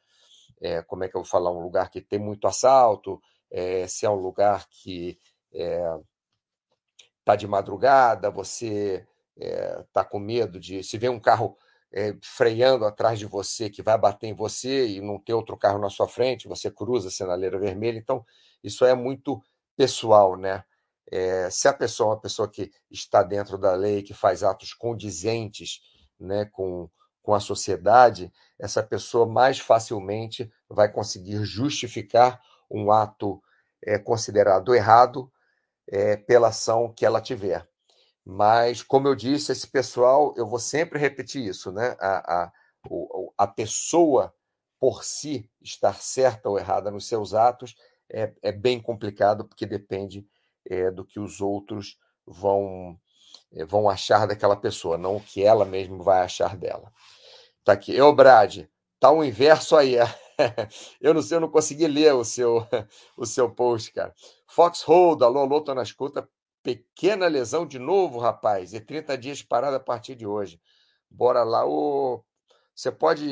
é, 0.61 0.81
como 0.83 1.03
é 1.03 1.09
que 1.09 1.15
eu 1.15 1.21
vou 1.21 1.29
falar, 1.29 1.51
um 1.51 1.61
lugar 1.61 1.89
que 1.89 2.01
tem 2.01 2.19
muito 2.19 2.47
assalto, 2.47 3.21
é, 3.51 3.87
se 3.87 4.05
é 4.05 4.09
um 4.09 4.15
lugar 4.15 4.67
que 4.69 5.17
está 5.51 7.33
é, 7.33 7.37
de 7.37 7.47
madrugada, 7.47 8.29
você 8.29 9.07
está 9.35 10.01
é, 10.01 10.03
com 10.03 10.19
medo 10.19 10.59
de 10.59 10.83
se 10.83 10.97
vê 10.97 11.09
um 11.09 11.19
carro 11.19 11.57
é, 11.93 12.15
freando 12.21 12.85
atrás 12.85 13.17
de 13.17 13.25
você, 13.25 13.69
que 13.69 13.81
vai 13.81 13.97
bater 13.97 14.27
em 14.27 14.33
você 14.33 14.87
e 14.87 15.01
não 15.01 15.19
ter 15.19 15.33
outro 15.33 15.55
carro 15.57 15.79
na 15.79 15.89
sua 15.89 16.07
frente, 16.07 16.47
você 16.47 16.69
cruza 16.69 17.07
a 17.07 17.11
sinaleira 17.11 17.57
vermelha. 17.57 17.97
Então, 17.97 18.25
isso 18.63 18.85
é 18.85 18.93
muito 18.93 19.41
pessoal, 19.75 20.35
né? 20.35 20.63
É, 21.11 21.49
se 21.49 21.67
a 21.67 21.73
pessoa 21.73 22.09
é 22.09 22.15
uma 22.15 22.21
pessoa 22.21 22.49
que 22.49 22.71
está 22.91 23.23
dentro 23.23 23.57
da 23.57 23.73
lei, 23.73 24.03
que 24.03 24.13
faz 24.13 24.43
atos 24.43 24.73
condizentes 24.73 25.81
né, 26.19 26.45
com, 26.45 26.89
com 27.21 27.33
a 27.33 27.39
sociedade, 27.39 28.31
essa 28.59 28.83
pessoa 28.83 29.25
mais 29.25 29.59
facilmente 29.59 30.51
vai 30.69 30.91
conseguir 30.91 31.43
justificar 31.45 32.41
um 32.69 32.91
ato 32.91 33.41
é, 33.83 33.97
considerado 33.97 34.75
errado 34.75 35.31
é, 35.87 36.17
pela 36.17 36.49
ação 36.49 36.93
que 36.93 37.05
ela 37.05 37.21
tiver. 37.21 37.67
Mas, 38.25 38.83
como 38.83 39.07
eu 39.07 39.15
disse, 39.15 39.53
esse 39.53 39.67
pessoal, 39.67 40.33
eu 40.35 40.45
vou 40.45 40.59
sempre 40.59 40.99
repetir 40.99 41.45
isso, 41.45 41.71
né? 41.71 41.95
A, 41.99 42.43
a, 42.43 42.51
a 43.37 43.47
pessoa 43.47 44.33
por 44.79 45.03
si 45.03 45.49
estar 45.61 46.01
certa 46.01 46.49
ou 46.49 46.59
errada 46.59 46.91
nos 46.91 47.07
seus 47.07 47.33
atos 47.33 47.75
é, 48.09 48.33
é 48.41 48.51
bem 48.51 48.81
complicado, 48.81 49.45
porque 49.45 49.65
depende 49.65 50.27
é, 50.69 50.91
do 50.91 51.05
que 51.05 51.19
os 51.19 51.41
outros 51.41 51.97
vão, 52.25 52.97
é, 53.53 53.65
vão 53.65 53.89
achar 53.89 54.27
daquela 54.27 54.55
pessoa, 54.55 54.97
não 54.97 55.17
o 55.17 55.21
que 55.21 55.43
ela 55.43 55.65
mesma 55.65 56.03
vai 56.03 56.21
achar 56.21 56.55
dela. 56.55 56.91
Tá 57.63 57.73
aqui. 57.73 57.93
Eu, 57.95 58.13
Brad, 58.13 58.65
Tá 58.99 59.11
o 59.11 59.19
um 59.19 59.23
inverso 59.23 59.75
aí. 59.75 59.95
Eu 61.01 61.13
não 61.13 61.21
sei, 61.21 61.37
eu 61.37 61.41
não 61.41 61.49
consegui 61.49 61.87
ler 61.87 62.13
o 62.13 62.23
seu, 62.23 62.63
o 63.17 63.25
seu 63.25 63.49
post, 63.49 63.91
cara. 63.91 64.13
Foxhold, 64.45 65.23
alô, 65.23 65.39
alô, 65.39 65.61
tô 65.61 65.73
na 65.73 65.81
escuta. 65.81 66.29
Pequena 66.61 67.27
lesão 67.27 67.65
de 67.65 67.79
novo, 67.79 68.19
rapaz. 68.19 68.73
E 68.73 68.79
30 68.79 69.17
dias 69.17 69.41
parada 69.41 69.77
a 69.77 69.79
partir 69.79 70.15
de 70.15 70.27
hoje. 70.27 70.61
Bora 71.09 71.43
lá. 71.43 71.65
Ô, 71.65 72.23
você 72.75 72.91
pode, 72.91 73.25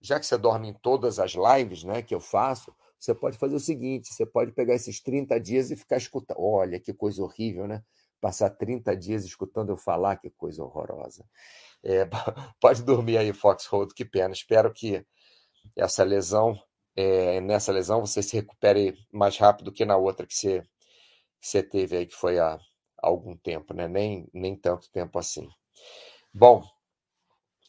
já 0.00 0.20
que 0.20 0.26
você 0.26 0.38
dorme 0.38 0.68
em 0.68 0.74
todas 0.74 1.18
as 1.18 1.32
lives 1.32 1.82
né, 1.82 2.00
que 2.00 2.14
eu 2.14 2.20
faço, 2.20 2.72
você 3.04 3.14
pode 3.14 3.36
fazer 3.38 3.54
o 3.54 3.60
seguinte: 3.60 4.12
você 4.12 4.24
pode 4.24 4.52
pegar 4.52 4.74
esses 4.74 5.00
30 5.00 5.38
dias 5.38 5.70
e 5.70 5.76
ficar 5.76 5.96
escutando. 5.96 6.40
Olha, 6.40 6.80
que 6.80 6.92
coisa 6.92 7.22
horrível, 7.22 7.66
né? 7.66 7.82
Passar 8.20 8.50
30 8.50 8.96
dias 8.96 9.24
escutando 9.24 9.70
eu 9.70 9.76
falar, 9.76 10.16
que 10.16 10.30
coisa 10.30 10.64
horrorosa. 10.64 11.24
É, 11.82 12.06
pode 12.60 12.82
dormir 12.82 13.18
aí, 13.18 13.32
Foxhold, 13.32 13.94
que 13.94 14.04
pena. 14.04 14.32
Espero 14.32 14.72
que 14.72 15.04
essa 15.76 16.02
lesão, 16.02 16.58
é, 16.96 17.40
nessa 17.40 17.72
lesão, 17.72 18.00
você 18.00 18.22
se 18.22 18.36
recupere 18.36 18.96
mais 19.12 19.36
rápido 19.36 19.72
que 19.72 19.84
na 19.84 19.96
outra 19.96 20.26
que 20.26 20.34
você, 20.34 20.62
que 21.40 21.48
você 21.48 21.62
teve 21.62 21.96
aí, 21.98 22.06
que 22.06 22.14
foi 22.14 22.38
há 22.38 22.58
algum 22.98 23.36
tempo, 23.36 23.74
né? 23.74 23.86
Nem, 23.86 24.26
nem 24.32 24.56
tanto 24.56 24.90
tempo 24.90 25.18
assim. 25.18 25.48
Bom, 26.32 26.64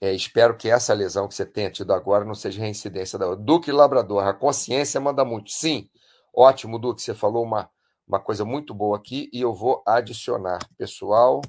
é, 0.02 0.14
espero 0.14 0.58
que 0.58 0.70
essa 0.70 0.94
lesão 0.94 1.28
que 1.28 1.36
você 1.36 1.46
tenha 1.46 1.72
tido 1.72 1.94
agora 1.94 2.25
não 2.25 2.36
seja 2.36 2.60
reincidência 2.60 3.18
da 3.18 3.28
outra. 3.28 3.44
Duque 3.44 3.72
Labrador, 3.72 4.28
a 4.28 4.34
consciência 4.34 5.00
manda 5.00 5.24
muito. 5.24 5.52
Sim, 5.52 5.90
ótimo, 6.34 6.78
Duque, 6.78 7.02
você 7.02 7.14
falou 7.14 7.44
uma, 7.44 7.70
uma 8.08 8.20
coisa 8.20 8.44
muito 8.44 8.74
boa 8.74 8.98
aqui 8.98 9.30
e 9.32 9.42
eu 9.42 9.54
vou 9.54 9.82
adicionar. 9.86 10.60
Pessoal, 10.78 11.42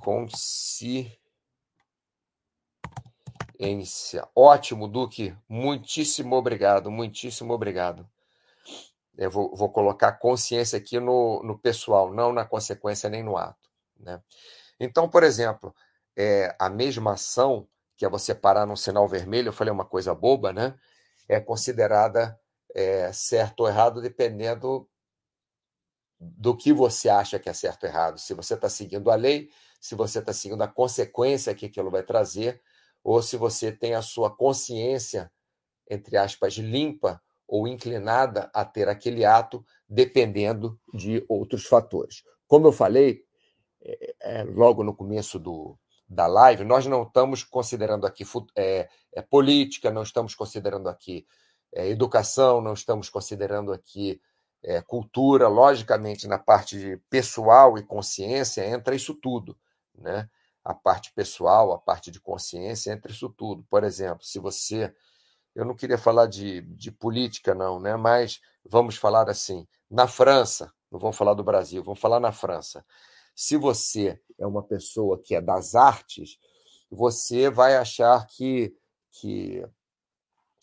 consciência. 0.00 1.18
Ótimo, 4.34 4.86
Duque. 4.86 5.36
Muitíssimo 5.48 6.36
obrigado, 6.36 6.90
muitíssimo 6.90 7.52
obrigado. 7.52 8.08
Eu 9.16 9.30
vou, 9.32 9.54
vou 9.56 9.68
colocar 9.68 10.12
consciência 10.12 10.78
aqui 10.78 11.00
no, 11.00 11.42
no 11.42 11.58
pessoal, 11.58 12.14
não 12.14 12.32
na 12.32 12.44
consequência 12.44 13.10
nem 13.10 13.24
no 13.24 13.36
ato. 13.36 13.68
Né? 13.98 14.22
Então, 14.78 15.08
por 15.08 15.24
exemplo, 15.24 15.74
é, 16.18 16.52
a 16.58 16.68
mesma 16.68 17.12
ação, 17.12 17.68
que 17.96 18.04
é 18.04 18.08
você 18.08 18.34
parar 18.34 18.66
num 18.66 18.74
sinal 18.74 19.06
vermelho, 19.06 19.48
eu 19.48 19.52
falei 19.52 19.72
uma 19.72 19.84
coisa 19.84 20.12
boba, 20.12 20.52
né? 20.52 20.76
É 21.28 21.38
considerada 21.38 22.38
é, 22.74 23.12
certo 23.12 23.60
ou 23.60 23.68
errado 23.68 24.02
dependendo 24.02 24.88
do 26.18 26.56
que 26.56 26.72
você 26.72 27.08
acha 27.08 27.38
que 27.38 27.48
é 27.48 27.52
certo 27.52 27.84
ou 27.84 27.88
errado. 27.88 28.18
Se 28.18 28.34
você 28.34 28.54
está 28.54 28.68
seguindo 28.68 29.08
a 29.12 29.14
lei, 29.14 29.48
se 29.80 29.94
você 29.94 30.18
está 30.18 30.32
seguindo 30.32 30.60
a 30.62 30.66
consequência 30.66 31.54
que 31.54 31.66
aquilo 31.66 31.90
vai 31.90 32.02
trazer, 32.02 32.60
ou 33.04 33.22
se 33.22 33.36
você 33.36 33.70
tem 33.70 33.94
a 33.94 34.02
sua 34.02 34.34
consciência, 34.34 35.30
entre 35.88 36.16
aspas, 36.16 36.54
limpa 36.54 37.22
ou 37.46 37.68
inclinada 37.68 38.50
a 38.52 38.64
ter 38.64 38.88
aquele 38.88 39.24
ato, 39.24 39.64
dependendo 39.88 40.78
de 40.92 41.24
outros 41.28 41.64
fatores. 41.64 42.24
Como 42.48 42.66
eu 42.66 42.72
falei 42.72 43.24
é, 43.80 44.14
é, 44.20 44.44
logo 44.44 44.82
no 44.82 44.94
começo 44.94 45.38
do, 45.38 45.78
da 46.08 46.26
live, 46.26 46.64
nós 46.64 46.86
não 46.86 47.02
estamos 47.02 47.44
considerando 47.44 48.06
aqui 48.06 48.24
é, 48.56 48.88
é, 49.12 49.20
política, 49.20 49.90
não 49.90 50.02
estamos 50.02 50.34
considerando 50.34 50.88
aqui 50.88 51.26
é, 51.72 51.88
educação, 51.88 52.62
não 52.62 52.72
estamos 52.72 53.10
considerando 53.10 53.72
aqui 53.72 54.20
é, 54.62 54.80
cultura. 54.80 55.48
Logicamente, 55.48 56.26
na 56.26 56.38
parte 56.38 57.00
pessoal 57.10 57.76
e 57.76 57.82
consciência 57.82 58.66
entra 58.66 58.94
isso 58.94 59.14
tudo, 59.14 59.56
né? 59.94 60.28
A 60.64 60.74
parte 60.74 61.12
pessoal, 61.12 61.72
a 61.72 61.78
parte 61.78 62.10
de 62.10 62.20
consciência 62.20 62.90
entra 62.90 63.12
isso 63.12 63.28
tudo. 63.28 63.64
Por 63.68 63.84
exemplo, 63.84 64.24
se 64.24 64.38
você, 64.38 64.94
eu 65.54 65.64
não 65.64 65.74
queria 65.74 65.98
falar 65.98 66.26
de, 66.26 66.62
de 66.62 66.90
política 66.90 67.54
não, 67.54 67.78
né? 67.78 67.96
Mas 67.96 68.40
vamos 68.64 68.96
falar 68.96 69.28
assim, 69.28 69.66
na 69.90 70.06
França, 70.06 70.72
não 70.90 70.98
vamos 70.98 71.16
falar 71.16 71.34
do 71.34 71.44
Brasil, 71.44 71.82
vamos 71.82 72.00
falar 72.00 72.20
na 72.20 72.32
França. 72.32 72.84
Se 73.38 73.56
você 73.56 74.20
é 74.36 74.44
uma 74.44 74.64
pessoa 74.64 75.16
que 75.16 75.32
é 75.32 75.40
das 75.40 75.76
artes, 75.76 76.40
você 76.90 77.48
vai 77.48 77.76
achar 77.76 78.26
que, 78.26 78.74
que 79.12 79.64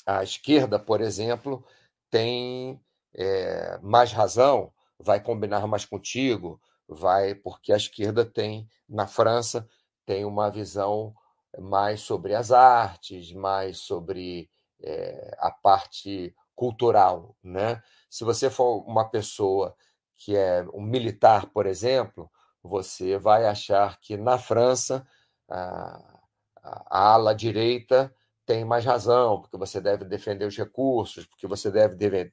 a 0.05 0.21
esquerda, 0.21 0.77
por 0.77 0.99
exemplo, 0.99 1.65
tem 2.09 2.77
é, 3.13 3.79
mais 3.81 4.11
razão, 4.11 4.73
vai 4.99 5.23
combinar 5.23 5.65
mais 5.67 5.85
contigo, 5.85 6.59
vai 6.85 7.33
porque 7.33 7.71
a 7.71 7.77
esquerda 7.77 8.25
tem 8.25 8.67
na 8.89 9.07
França 9.07 9.65
tem 10.05 10.25
uma 10.25 10.51
visão 10.51 11.15
mais 11.57 12.01
sobre 12.01 12.35
as 12.35 12.51
artes, 12.51 13.31
mais 13.31 13.77
sobre 13.77 14.49
é, 14.83 15.33
a 15.39 15.49
parte 15.49 16.35
cultural, 16.53 17.37
né? 17.41 17.81
Se 18.09 18.25
você 18.25 18.49
for 18.49 18.83
uma 18.85 19.09
pessoa 19.09 19.73
que 20.17 20.35
é 20.35 20.67
um 20.73 20.81
militar, 20.81 21.45
por 21.53 21.65
exemplo, 21.65 22.29
você 22.65 23.17
vai 23.17 23.45
achar 23.45 23.99
que 23.99 24.17
na 24.17 24.37
França 24.37 25.05
a, 25.47 26.19
a 26.63 27.13
ala 27.13 27.33
direita 27.33 28.13
tem 28.45 28.65
mais 28.65 28.85
razão, 28.85 29.41
porque 29.41 29.57
você 29.57 29.79
deve 29.79 30.05
defender 30.05 30.45
os 30.45 30.57
recursos, 30.57 31.25
porque 31.25 31.47
você 31.47 31.71
deve, 31.71 31.95
deve 31.95 32.31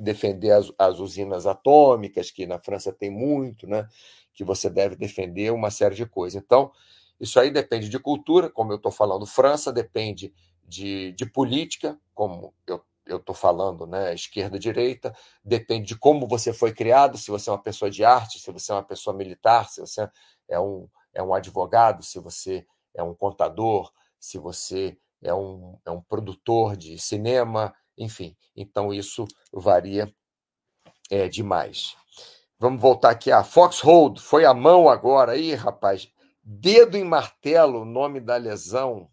defender 0.00 0.52
as, 0.52 0.72
as, 0.78 0.98
usinas 0.98 1.46
atômicas, 1.46 2.30
que 2.30 2.46
na 2.46 2.58
França 2.58 2.92
tem 2.92 3.10
muito, 3.10 3.66
né? 3.66 3.88
que 4.34 4.44
você 4.44 4.70
deve 4.70 4.94
defender 4.94 5.52
uma 5.52 5.70
série 5.70 5.94
de 5.94 6.06
coisas. 6.06 6.40
Então, 6.40 6.70
isso 7.18 7.40
aí 7.40 7.50
depende 7.50 7.88
de 7.88 7.98
cultura, 7.98 8.48
como 8.48 8.72
eu 8.72 8.76
estou 8.76 8.92
falando, 8.92 9.26
França 9.26 9.72
depende 9.72 10.32
de, 10.64 11.12
de 11.12 11.26
política, 11.26 11.98
como 12.14 12.54
eu 12.66 12.82
eu 13.08 13.16
estou 13.16 13.34
falando, 13.34 13.86
né, 13.86 14.14
esquerda-direita, 14.14 15.14
depende 15.42 15.88
de 15.88 15.98
como 15.98 16.28
você 16.28 16.52
foi 16.52 16.72
criado, 16.72 17.16
se 17.16 17.30
você 17.30 17.48
é 17.50 17.52
uma 17.52 17.62
pessoa 17.62 17.90
de 17.90 18.04
arte, 18.04 18.38
se 18.38 18.52
você 18.52 18.70
é 18.70 18.74
uma 18.74 18.84
pessoa 18.84 19.16
militar, 19.16 19.68
se 19.68 19.80
você 19.80 20.08
é 20.48 20.60
um, 20.60 20.88
é 21.14 21.22
um 21.22 21.34
advogado, 21.34 22.02
se 22.04 22.20
você 22.20 22.66
é 22.94 23.02
um 23.02 23.14
contador, 23.14 23.90
se 24.20 24.38
você 24.38 24.96
é 25.22 25.34
um, 25.34 25.78
é 25.84 25.90
um 25.90 26.00
produtor 26.00 26.76
de 26.76 26.98
cinema, 26.98 27.74
enfim. 27.96 28.36
Então, 28.54 28.92
isso 28.92 29.26
varia 29.52 30.12
é, 31.10 31.28
demais. 31.28 31.96
Vamos 32.58 32.80
voltar 32.80 33.10
aqui. 33.10 33.30
A 33.30 33.44
Foxhold 33.44 34.20
foi 34.20 34.44
a 34.44 34.54
mão 34.54 34.88
agora. 34.88 35.32
aí, 35.32 35.54
rapaz, 35.54 36.08
dedo 36.42 36.96
em 36.96 37.04
martelo, 37.04 37.84
nome 37.84 38.20
da 38.20 38.36
lesão 38.36 39.10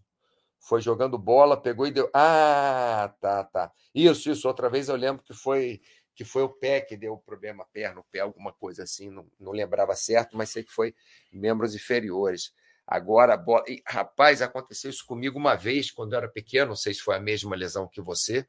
foi 0.67 0.81
jogando 0.81 1.17
bola, 1.17 1.61
pegou 1.61 1.85
e 1.85 1.91
deu. 1.91 2.09
Ah, 2.13 3.13
tá, 3.21 3.43
tá. 3.43 3.71
Isso, 3.93 4.31
isso. 4.31 4.47
Outra 4.47 4.69
vez 4.69 4.89
eu 4.89 4.95
lembro 4.95 5.23
que 5.23 5.33
foi 5.33 5.81
que 6.15 6.23
foi 6.23 6.43
o 6.43 6.49
pé 6.49 6.79
que 6.79 6.95
deu 6.95 7.13
o 7.13 7.21
problema, 7.21 7.67
perna, 7.73 7.99
o 7.99 8.05
pé, 8.05 8.21
alguma 8.21 8.53
coisa 8.53 8.83
assim, 8.83 9.09
não, 9.09 9.27
não 9.37 9.51
lembrava 9.51 9.93
certo, 9.97 10.37
mas 10.37 10.49
sei 10.49 10.63
que 10.63 10.71
foi 10.71 10.95
membros 11.31 11.75
inferiores. 11.75 12.53
Agora, 12.87 13.35
bola. 13.35 13.65
E, 13.67 13.83
rapaz, 13.85 14.41
aconteceu 14.41 14.89
isso 14.89 15.05
comigo 15.05 15.37
uma 15.37 15.55
vez, 15.55 15.91
quando 15.91 16.13
eu 16.13 16.19
era 16.19 16.29
pequeno, 16.29 16.69
não 16.69 16.75
sei 16.75 16.93
se 16.93 17.01
foi 17.01 17.15
a 17.17 17.19
mesma 17.19 17.55
lesão 17.55 17.87
que 17.87 18.01
você, 18.01 18.47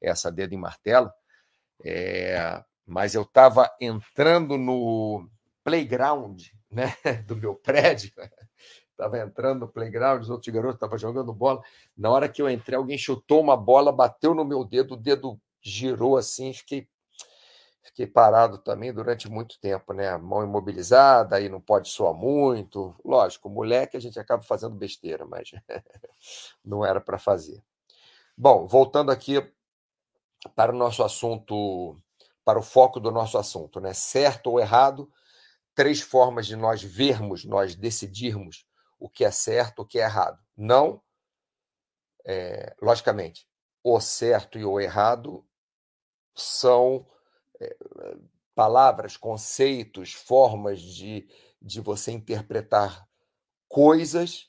essa 0.00 0.32
dedo 0.32 0.54
em 0.54 0.58
martelo, 0.58 1.10
é... 1.84 2.62
mas 2.86 3.14
eu 3.14 3.22
estava 3.22 3.70
entrando 3.78 4.56
no 4.56 5.28
playground 5.62 6.40
né, 6.70 6.96
do 7.26 7.36
meu 7.36 7.54
prédio, 7.54 8.10
estava 9.02 9.18
entrando 9.18 9.60
no 9.60 9.68
playground, 9.68 10.22
os 10.22 10.30
outros 10.30 10.52
garotos 10.54 10.76
estavam 10.76 10.96
jogando 10.96 11.32
bola. 11.32 11.60
Na 11.96 12.10
hora 12.10 12.28
que 12.28 12.40
eu 12.40 12.48
entrei, 12.48 12.76
alguém 12.76 12.96
chutou 12.96 13.40
uma 13.40 13.56
bola, 13.56 13.92
bateu 13.92 14.34
no 14.34 14.44
meu 14.44 14.64
dedo, 14.64 14.94
o 14.94 14.96
dedo 14.96 15.40
girou 15.60 16.16
assim, 16.16 16.52
fiquei 16.52 16.88
fiquei 17.82 18.06
parado 18.06 18.58
também 18.58 18.92
durante 18.92 19.28
muito 19.28 19.58
tempo, 19.60 19.92
né? 19.92 20.16
Mão 20.16 20.44
imobilizada, 20.44 21.36
aí 21.36 21.48
não 21.48 21.60
pode 21.60 21.88
soar 21.88 22.14
muito. 22.14 22.94
Lógico, 23.04 23.50
moleque 23.50 23.96
a 23.96 24.00
gente 24.00 24.18
acaba 24.18 24.42
fazendo 24.42 24.74
besteira, 24.74 25.26
mas 25.26 25.50
não 26.64 26.86
era 26.86 27.00
para 27.00 27.18
fazer. 27.18 27.62
Bom, 28.36 28.66
voltando 28.66 29.10
aqui 29.10 29.46
para 30.54 30.72
o 30.72 30.76
nosso 30.76 31.02
assunto, 31.02 31.96
para 32.44 32.58
o 32.58 32.62
foco 32.62 32.98
do 32.98 33.10
nosso 33.10 33.36
assunto, 33.36 33.80
né? 33.80 33.92
Certo 33.92 34.46
ou 34.50 34.60
errado, 34.60 35.10
três 35.74 36.00
formas 36.00 36.46
de 36.46 36.56
nós 36.56 36.82
vermos, 36.82 37.44
nós 37.44 37.74
decidirmos 37.74 38.64
o 39.02 39.08
que 39.08 39.24
é 39.24 39.32
certo, 39.32 39.82
o 39.82 39.84
que 39.84 39.98
é 39.98 40.04
errado. 40.04 40.38
Não, 40.56 41.02
é, 42.24 42.72
logicamente, 42.80 43.48
o 43.82 44.00
certo 44.00 44.60
e 44.60 44.64
o 44.64 44.78
errado 44.78 45.44
são 46.36 47.04
é, 47.60 47.76
palavras, 48.54 49.16
conceitos, 49.16 50.12
formas 50.12 50.80
de, 50.80 51.28
de 51.60 51.80
você 51.80 52.12
interpretar 52.12 53.08
coisas 53.68 54.48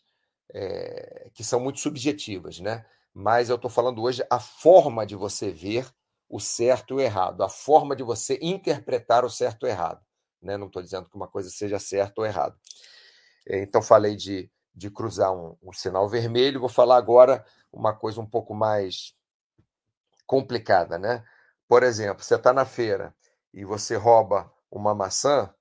é, 0.54 1.32
que 1.34 1.44
são 1.44 1.60
muito 1.60 1.80
subjetivas, 1.80 2.60
né? 2.60 2.86
Mas 3.12 3.50
eu 3.50 3.56
estou 3.56 3.72
falando 3.72 4.04
hoje 4.04 4.24
a 4.30 4.40
forma 4.40 5.04
de 5.04 5.16
você 5.16 5.50
ver 5.50 5.92
o 6.30 6.40
certo 6.40 6.94
e 6.94 6.98
o 6.98 7.00
errado, 7.00 7.42
a 7.42 7.50
forma 7.50 7.96
de 7.96 8.04
você 8.04 8.38
interpretar 8.40 9.26
o 9.26 9.32
certo 9.32 9.66
e 9.66 9.70
o 9.70 9.72
errado. 9.72 10.06
Né? 10.40 10.58
Não 10.58 10.68
estou 10.68 10.82
dizendo 10.82 11.10
que 11.10 11.16
uma 11.16 11.28
coisa 11.28 11.50
seja 11.50 11.80
certa 11.80 12.22
ou 12.22 12.28
errada. 12.28 12.56
É, 13.46 13.62
então, 13.62 13.82
falei 13.82 14.16
de, 14.16 14.52
de 14.74 14.90
cruzar 14.90 15.34
um, 15.34 15.58
um 15.62 15.74
sinal 15.74 16.08
vermelho. 16.08 16.60
Vou 16.60 16.70
falar 16.70 16.98
agora 16.98 17.46
uma 17.72 17.94
coisa 17.94 18.22
um 18.22 18.26
pouco 18.26 18.54
mais 18.54 19.16
complicada, 20.26 20.98
né? 20.98 21.24
Por 21.68 21.84
exemplo, 21.84 22.24
você 22.24 22.36
está 22.36 22.54
na 22.54 22.66
feira 22.66 23.16
e 23.54 23.66
você 23.66 23.96
rouba 23.96 24.52
uma 24.70 24.94
maçã 24.96 25.54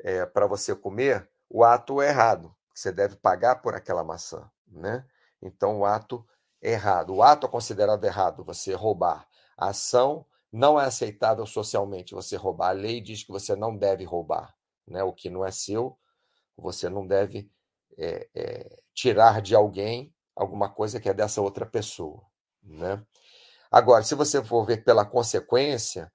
é, 0.00 0.24
para 0.26 0.46
você 0.46 0.74
comer, 0.74 1.28
o 1.48 1.64
ato 1.64 2.00
é 2.00 2.08
errado. 2.08 2.54
Você 2.74 2.92
deve 2.92 3.16
pagar 3.16 3.56
por 3.56 3.74
aquela 3.74 4.04
maçã, 4.04 4.48
né? 4.66 5.04
Então, 5.42 5.80
o 5.80 5.84
ato 5.84 6.24
é 6.62 6.72
errado. 6.72 7.14
O 7.14 7.22
ato 7.22 7.46
é 7.46 7.50
considerado 7.50 8.04
errado, 8.04 8.44
você 8.44 8.74
roubar. 8.74 9.26
A 9.56 9.68
ação 9.68 10.24
não 10.52 10.80
é 10.80 10.84
aceitável 10.84 11.46
socialmente, 11.46 12.14
você 12.14 12.36
roubar. 12.36 12.70
A 12.70 12.72
lei 12.72 13.00
diz 13.00 13.22
que 13.22 13.32
você 13.32 13.54
não 13.56 13.76
deve 13.76 14.04
roubar. 14.04 14.54
Né? 14.86 15.02
O 15.02 15.12
que 15.12 15.28
não 15.28 15.44
é 15.44 15.50
seu, 15.50 15.98
você 16.58 16.88
não 16.88 17.06
deve 17.06 17.50
é, 17.96 18.28
é, 18.34 18.76
tirar 18.94 19.40
de 19.40 19.54
alguém 19.54 20.12
alguma 20.34 20.68
coisa 20.68 21.00
que 21.00 21.08
é 21.08 21.14
dessa 21.14 21.40
outra 21.40 21.66
pessoa. 21.66 22.22
Né? 22.62 23.02
Agora, 23.70 24.02
se 24.02 24.14
você 24.14 24.42
for 24.42 24.64
ver 24.64 24.84
pela 24.84 25.04
consequência, 25.04 26.12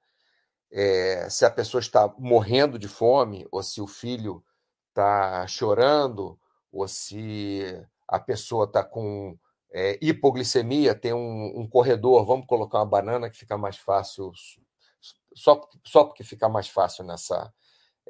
é, 0.71 1.29
se 1.29 1.45
a 1.45 1.51
pessoa 1.51 1.79
está 1.79 2.13
morrendo 2.17 2.79
de 2.79 2.87
fome, 2.87 3.47
ou 3.51 3.61
se 3.61 3.81
o 3.81 3.87
filho 3.87 4.43
está 4.89 5.45
chorando, 5.47 6.39
ou 6.71 6.87
se 6.87 7.63
a 8.07 8.19
pessoa 8.19 8.65
está 8.65 8.83
com 8.83 9.37
é, 9.71 9.97
hipoglicemia, 10.01 10.95
tem 10.95 11.13
um, 11.13 11.61
um, 11.61 11.67
corredor, 11.67 12.25
vamos 12.25 12.45
colocar 12.47 12.79
uma 12.79 12.85
banana 12.85 13.29
que 13.29 13.37
fica 13.37 13.57
mais 13.57 13.77
fácil, 13.77 14.31
só, 15.35 15.67
só 15.85 16.03
porque 16.05 16.23
fica 16.23 16.47
mais 16.47 16.67
fácil 16.67 17.03
nessa 17.03 17.51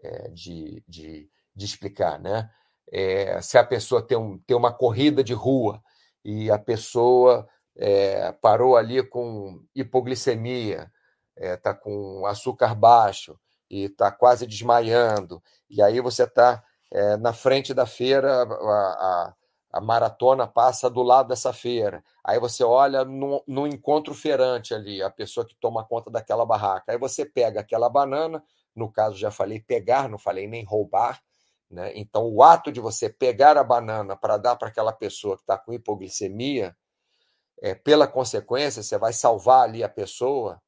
é, 0.01 0.29
de, 0.29 0.83
de, 0.87 1.29
de, 1.55 1.65
explicar, 1.65 2.19
né? 2.19 2.49
É, 2.91 3.41
se 3.41 3.57
a 3.57 3.63
pessoa 3.63 4.05
tem, 4.05 4.17
um, 4.17 4.37
tem 4.39 4.55
uma 4.55 4.71
corrida 4.71 5.23
de 5.23 5.33
rua 5.33 5.81
e 6.23 6.51
a 6.51 6.59
pessoa 6.59 7.47
é, 7.75 8.31
parou 8.33 8.77
ali 8.77 9.01
com 9.03 9.63
hipoglicemia, 9.75 10.91
está 11.35 11.71
é, 11.71 11.73
com 11.73 12.25
açúcar 12.25 12.75
baixo 12.75 13.39
e 13.69 13.85
está 13.85 14.11
quase 14.11 14.45
desmaiando, 14.45 15.41
e 15.69 15.81
aí 15.81 15.99
você 15.99 16.23
está 16.23 16.63
na 17.19 17.33
frente 17.33 17.73
da 17.73 17.87
feira, 17.87 18.43
a, 18.43 18.45
a, 18.45 19.33
a, 19.73 19.81
maratona 19.81 20.45
passa 20.45 20.91
do 20.91 21.01
lado 21.01 21.29
dessa 21.29 21.51
feira. 21.51 22.03
Aí 22.23 22.39
você 22.39 22.63
olha 22.63 23.03
no, 23.03 23.43
no 23.47 23.65
encontro 23.65 24.13
feirante 24.13 24.75
ali, 24.75 25.01
a 25.01 25.09
pessoa 25.09 25.43
que 25.43 25.55
toma 25.55 25.83
conta 25.83 26.11
daquela 26.11 26.45
barraca. 26.45 26.91
Aí 26.91 26.99
você 26.99 27.25
pega 27.25 27.61
aquela 27.61 27.89
banana, 27.89 28.43
no 28.75 28.91
caso 28.91 29.17
já 29.17 29.31
falei 29.31 29.59
pegar, 29.59 30.07
não 30.07 30.19
falei 30.19 30.47
nem 30.47 30.63
roubar. 30.63 31.19
Né? 31.73 31.91
Então, 31.95 32.29
o 32.31 32.43
ato 32.43 32.71
de 32.71 32.79
você 32.79 33.09
pegar 33.09 33.57
a 33.57 33.63
banana 33.63 34.15
para 34.15 34.37
dar 34.37 34.55
para 34.55 34.67
aquela 34.67 34.93
pessoa 34.93 35.35
que 35.35 35.41
está 35.41 35.57
com 35.57 35.73
hipoglicemia, 35.73 36.77
é, 37.63 37.73
pela 37.73 38.07
consequência, 38.07 38.83
você 38.83 38.95
vai 38.95 39.11
salvar 39.11 39.63
ali 39.63 39.83
a 39.83 39.89
pessoa. 39.89 40.61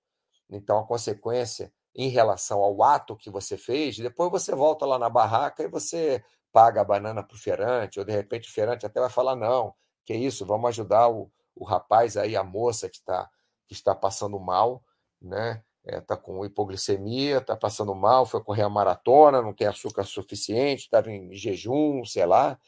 Então, 0.49 0.79
a 0.79 0.87
consequência 0.87 1.71
em 1.93 2.09
relação 2.09 2.59
ao 2.61 2.81
ato 2.81 3.15
que 3.15 3.29
você 3.29 3.55
fez, 3.55 3.97
depois 3.97 4.31
você 4.31 4.55
volta 4.55 4.83
lá 4.83 4.97
na 4.97 5.09
barraca 5.09 5.61
e 5.61 5.67
você 5.67 6.23
paga 6.51 6.81
a 6.81 6.85
banana 6.85 7.21
para 7.21 7.35
o 7.35 7.39
feirante, 7.39 7.99
ou 7.99 8.05
de 8.05 8.11
repente 8.11 8.49
o 8.49 8.53
feirante 8.53 8.85
até 8.85 8.99
vai 8.99 9.09
falar: 9.09 9.35
não, 9.35 9.75
que 10.03 10.15
isso, 10.15 10.43
vamos 10.43 10.69
ajudar 10.69 11.07
o, 11.07 11.31
o 11.55 11.63
rapaz 11.63 12.17
aí, 12.17 12.35
a 12.35 12.43
moça 12.43 12.89
que 12.89 12.97
está, 12.97 13.29
que 13.67 13.73
está 13.73 13.93
passando 13.93 14.39
mal, 14.39 14.83
né? 15.21 15.63
Está 15.85 15.97
é, 15.97 16.01
tá 16.01 16.17
com 16.17 16.43
hipoglicemia, 16.43 17.37
está 17.37 17.55
passando 17.55 17.93
mal, 17.93 18.25
foi 18.25 18.43
correr 18.43 18.63
a 18.63 18.69
maratona, 18.69 19.41
não 19.41 19.53
tem 19.53 19.67
açúcar 19.67 20.03
suficiente, 20.03 20.83
estava 20.83 21.11
em 21.11 21.33
jejum, 21.33 22.03
sei 22.03 22.25
lá. 22.25 22.59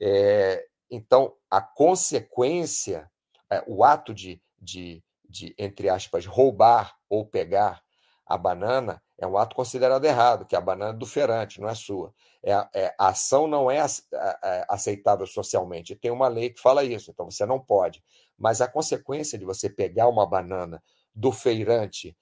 É, 0.00 0.66
então, 0.90 1.34
a 1.48 1.60
consequência, 1.60 3.08
é, 3.48 3.62
o 3.68 3.84
ato 3.84 4.12
de, 4.12 4.42
de, 4.60 5.02
de, 5.28 5.54
entre 5.56 5.88
aspas, 5.88 6.26
roubar 6.26 6.96
ou 7.08 7.24
pegar 7.24 7.80
a 8.26 8.36
banana 8.36 9.00
é 9.16 9.26
um 9.26 9.36
ato 9.36 9.54
considerado 9.54 10.04
errado, 10.04 10.46
que 10.46 10.54
é 10.54 10.58
a 10.58 10.62
banana 10.62 10.94
do 10.94 11.06
feirante, 11.06 11.60
não 11.60 11.68
é 11.68 11.74
sua. 11.74 12.12
É, 12.42 12.52
é, 12.74 12.94
a 12.98 13.08
ação 13.08 13.46
não 13.46 13.70
é, 13.70 13.78
é 13.78 14.64
aceitável 14.68 15.26
socialmente. 15.26 15.94
Tem 15.94 16.10
uma 16.10 16.26
lei 16.26 16.50
que 16.50 16.60
fala 16.60 16.82
isso, 16.82 17.10
então 17.10 17.30
você 17.30 17.44
não 17.44 17.60
pode. 17.60 18.02
Mas 18.38 18.60
a 18.60 18.66
consequência 18.66 19.38
de 19.38 19.44
você 19.44 19.68
pegar 19.68 20.08
uma 20.08 20.26
banana 20.26 20.82
do 21.14 21.30
feirante 21.30 22.16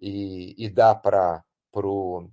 e, 0.00 0.54
e 0.58 0.68
dar 0.68 0.94
para 0.96 1.42
o 1.74 2.30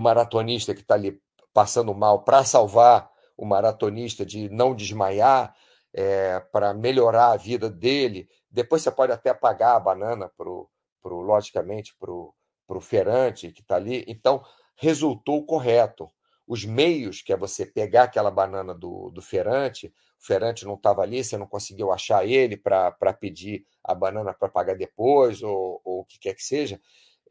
maratonista 0.00 0.74
que 0.74 0.80
está 0.80 0.94
ali 0.94 1.20
passando 1.52 1.94
mal, 1.94 2.24
para 2.24 2.44
salvar 2.44 3.10
o 3.36 3.44
maratonista 3.44 4.26
de 4.26 4.48
não 4.48 4.74
desmaiar, 4.74 5.54
é, 5.92 6.40
para 6.52 6.74
melhorar 6.74 7.32
a 7.32 7.36
vida 7.36 7.70
dele, 7.70 8.28
depois 8.50 8.82
você 8.82 8.90
pode 8.90 9.12
até 9.12 9.32
pagar 9.32 9.76
a 9.76 9.80
banana 9.80 10.30
para 10.36 10.48
o 10.48 10.68
pro, 11.02 11.20
logicamente, 11.20 11.94
para 11.98 12.10
o 12.12 12.80
feirante 12.80 13.52
que 13.52 13.62
está 13.62 13.76
ali. 13.76 14.04
Então, 14.06 14.44
resultou 14.76 15.44
correto. 15.44 16.08
Os 16.48 16.64
meios, 16.64 17.20
que 17.20 17.32
é 17.32 17.36
você 17.36 17.66
pegar 17.66 18.04
aquela 18.04 18.30
banana 18.30 18.74
do, 18.74 19.10
do 19.10 19.20
feirante, 19.20 19.92
o 20.18 20.26
feirante 20.26 20.64
não 20.64 20.74
estava 20.74 21.02
ali, 21.02 21.22
você 21.22 21.36
não 21.36 21.46
conseguiu 21.46 21.92
achar 21.92 22.26
ele 22.26 22.56
para 22.56 23.12
pedir 23.12 23.66
a 23.84 23.94
banana 23.94 24.32
para 24.32 24.48
pagar 24.48 24.74
depois, 24.74 25.42
ou, 25.42 25.80
ou 25.84 26.00
o 26.00 26.04
que 26.06 26.18
quer 26.18 26.34
que 26.34 26.42
seja, 26.42 26.80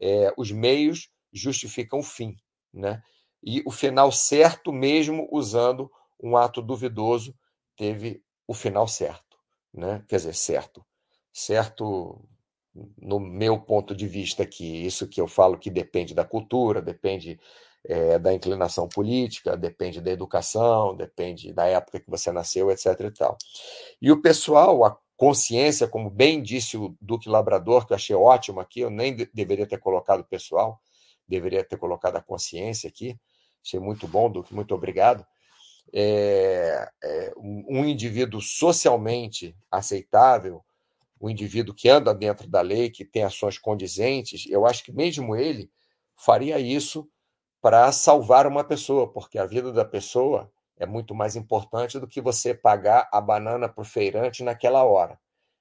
é, 0.00 0.32
os 0.36 0.52
meios 0.52 1.10
justificam 1.32 1.98
o 1.98 2.04
fim. 2.04 2.36
Né? 2.72 3.02
E 3.42 3.60
o 3.66 3.70
final 3.72 4.12
certo, 4.12 4.72
mesmo 4.72 5.28
usando 5.32 5.90
um 6.22 6.36
ato 6.36 6.62
duvidoso, 6.62 7.34
teve 7.76 8.22
o 8.46 8.54
final 8.54 8.86
certo. 8.86 9.36
Né? 9.74 10.04
Quer 10.08 10.16
dizer, 10.16 10.34
certo. 10.34 10.86
Certo 11.32 12.24
no 12.96 13.18
meu 13.18 13.58
ponto 13.60 13.94
de 13.94 14.06
vista 14.06 14.42
aqui, 14.42 14.86
isso 14.86 15.08
que 15.08 15.20
eu 15.20 15.26
falo 15.26 15.58
que 15.58 15.70
depende 15.70 16.14
da 16.14 16.24
cultura, 16.24 16.80
depende 16.80 17.40
é, 17.88 18.18
da 18.18 18.34
inclinação 18.34 18.86
política, 18.86 19.56
depende 19.56 19.98
da 19.98 20.10
educação, 20.10 20.94
depende 20.94 21.54
da 21.54 21.64
época 21.64 21.98
que 21.98 22.10
você 22.10 22.30
nasceu, 22.30 22.70
etc. 22.70 22.86
E, 23.00 23.10
tal. 23.10 23.38
e 24.02 24.12
o 24.12 24.20
pessoal, 24.20 24.84
a 24.84 24.96
consciência, 25.16 25.88
como 25.88 26.10
bem 26.10 26.42
disse 26.42 26.76
o 26.76 26.94
Duque 27.00 27.30
Labrador, 27.30 27.86
que 27.86 27.94
eu 27.94 27.96
achei 27.96 28.14
ótimo 28.14 28.60
aqui, 28.60 28.80
eu 28.80 28.90
nem 28.90 29.16
de 29.16 29.24
deveria 29.32 29.66
ter 29.66 29.78
colocado 29.78 30.20
o 30.20 30.24
pessoal, 30.24 30.78
deveria 31.26 31.64
ter 31.64 31.78
colocado 31.78 32.16
a 32.16 32.22
consciência 32.22 32.88
aqui, 32.88 33.18
achei 33.64 33.80
muito 33.80 34.06
bom, 34.06 34.30
Duque, 34.30 34.54
muito 34.54 34.74
obrigado. 34.74 35.26
É, 35.90 36.86
é, 37.02 37.32
um 37.38 37.86
indivíduo 37.86 38.42
socialmente 38.42 39.56
aceitável, 39.70 40.62
o 41.18 41.30
indivíduo 41.30 41.74
que 41.74 41.88
anda 41.88 42.14
dentro 42.14 42.46
da 42.46 42.60
lei, 42.60 42.90
que 42.90 43.04
tem 43.04 43.24
ações 43.24 43.56
condizentes, 43.58 44.44
eu 44.48 44.66
acho 44.66 44.84
que 44.84 44.92
mesmo 44.92 45.34
ele 45.34 45.70
faria 46.14 46.60
isso 46.60 47.08
para 47.60 47.90
salvar 47.92 48.46
uma 48.46 48.62
pessoa, 48.62 49.10
porque 49.10 49.38
a 49.38 49.46
vida 49.46 49.72
da 49.72 49.84
pessoa 49.84 50.50
é 50.76 50.86
muito 50.86 51.14
mais 51.14 51.34
importante 51.34 51.98
do 51.98 52.06
que 52.06 52.20
você 52.20 52.54
pagar 52.54 53.08
a 53.12 53.20
banana 53.20 53.68
para 53.68 53.82
o 53.82 53.84
feirante 53.84 54.44
naquela 54.44 54.84
hora. 54.84 55.18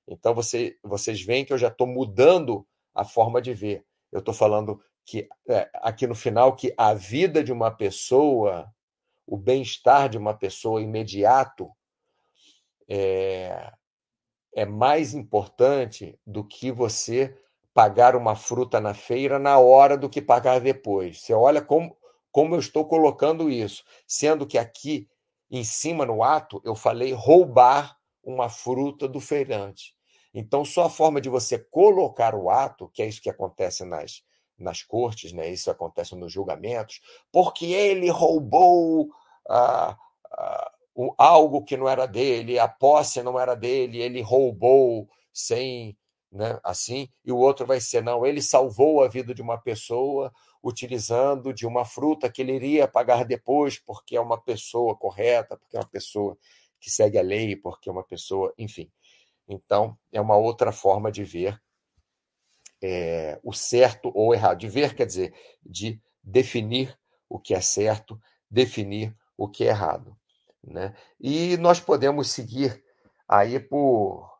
Então 0.08 0.34
você, 0.34 0.78
vocês 0.84 1.22
veem 1.22 1.44
que 1.44 1.52
eu 1.52 1.58
já 1.58 1.68
estou 1.68 1.88
mudando 1.88 2.66
a 2.94 3.04
forma 3.04 3.42
de 3.42 3.54
ver. 3.54 3.86
Eu 4.12 4.20
estou 4.20 4.34
falando 4.34 4.82
que 5.04 5.28
é, 5.48 5.70
aqui 5.76 6.06
no 6.06 6.16
final 6.16 6.56
que 6.56 6.74
a 6.78 6.94
vida 6.94 7.44
de 7.44 7.52
uma 7.52 7.72
pessoa, 7.72 8.72
o 9.26 9.36
bem-estar 9.36 10.08
de 10.08 10.18
uma 10.18 10.34
pessoa 10.34 10.82
imediato, 10.82 11.70
é, 12.88 13.74
é 14.54 14.66
mais 14.66 15.14
importante 15.14 16.20
do 16.26 16.44
que 16.44 16.72
você 16.72 17.38
pagar 17.78 18.16
uma 18.16 18.36
fruta 18.36 18.82
na 18.82 18.96
feira 18.96 19.38
na 19.38 19.60
hora 19.60 19.96
do 19.96 20.10
que 20.10 20.20
pagar 20.20 20.60
depois. 20.60 21.22
Você 21.22 21.32
olha 21.32 21.62
como, 21.62 21.96
como 22.32 22.56
eu 22.56 22.60
estou 22.60 22.84
colocando 22.88 23.52
isso, 23.52 23.84
sendo 24.08 24.48
que 24.48 24.58
aqui 24.58 25.08
em 25.52 25.64
cima 25.64 26.04
no 26.04 26.24
ato 26.24 26.60
eu 26.66 26.74
falei 26.74 27.14
roubar 27.14 27.96
uma 28.24 28.50
fruta 28.50 29.08
do 29.08 29.20
feirante. 29.20 29.94
Então, 30.34 30.66
só 30.66 30.86
a 30.86 30.90
forma 30.90 31.22
de 31.22 31.30
você 31.30 31.60
colocar 31.60 32.34
o 32.34 32.50
ato, 32.50 32.90
que 32.92 33.04
é 33.04 33.06
isso 33.06 33.22
que 33.22 33.30
acontece 33.30 33.86
nas, 33.86 34.24
nas 34.58 34.82
cortes, 34.82 35.32
né? 35.32 35.48
isso 35.48 35.70
acontece 35.70 36.16
nos 36.16 36.34
julgamentos, 36.34 37.00
porque 37.32 37.68
ele 37.68 38.10
roubou 38.10 39.10
a, 39.48 39.96
a, 40.32 40.72
algo 41.16 41.64
que 41.64 41.78
não 41.78 41.88
era 41.88 42.08
dele, 42.08 42.58
a 42.58 42.68
posse 42.68 43.22
não 43.22 43.40
era 43.40 43.54
dele, 43.54 44.02
ele 44.02 44.20
roubou 44.20 45.08
sem, 45.32 45.96
né, 46.32 46.60
assim, 46.64 47.10
e 47.24 47.32
o 47.32 47.38
outro 47.38 47.66
vai 47.66 47.80
ser 47.80 48.04
não, 48.04 48.26
ele 48.26 48.42
salvou 48.42 49.04
a 49.04 49.08
vida 49.08 49.34
de 49.34 49.42
uma 49.42 49.58
pessoa 49.58 50.32
utilizando 50.64 51.54
de 51.54 51.66
uma 51.66 51.86
fruta 51.86 52.30
que 52.30 52.42
ele 52.42 52.54
iria 52.54 52.88
pagar 52.88 53.24
depois, 53.24 53.80
porque 53.80 54.16
é 54.18 54.22
uma 54.22 54.40
pessoa 54.40 54.96
correta, 54.96 55.56
porque 55.56 55.78
é 55.78 55.80
uma 55.80 55.88
pessoa 55.88 56.38
que 56.80 56.90
segue 56.90 57.18
a 57.18 57.22
lei, 57.22 57.56
porque 57.56 57.90
é 57.90 57.92
uma 57.92 58.04
pessoa, 58.04 58.54
enfim. 58.58 58.92
Então, 59.48 59.98
é 60.12 60.20
uma 60.20 60.36
outra 60.36 60.72
forma 60.72 61.12
de 61.12 61.24
ver 61.24 61.62
é, 62.82 63.40
o 63.44 63.54
certo 63.54 64.12
ou 64.14 64.34
errado. 64.34 64.60
De 64.60 64.68
ver 64.68 64.96
quer 64.96 65.06
dizer 65.06 65.34
de 65.66 66.02
definir 66.22 66.98
o 67.30 67.40
que 67.40 67.54
é 67.54 67.62
certo, 67.62 68.20
definir 68.50 69.16
o 69.38 69.48
que 69.48 69.64
é 69.64 69.68
errado. 69.68 70.18
Né? 70.64 70.94
E 71.20 71.56
nós 71.58 71.80
podemos 71.80 72.30
seguir 72.30 72.84
aí 73.28 73.60
por, 73.60 74.37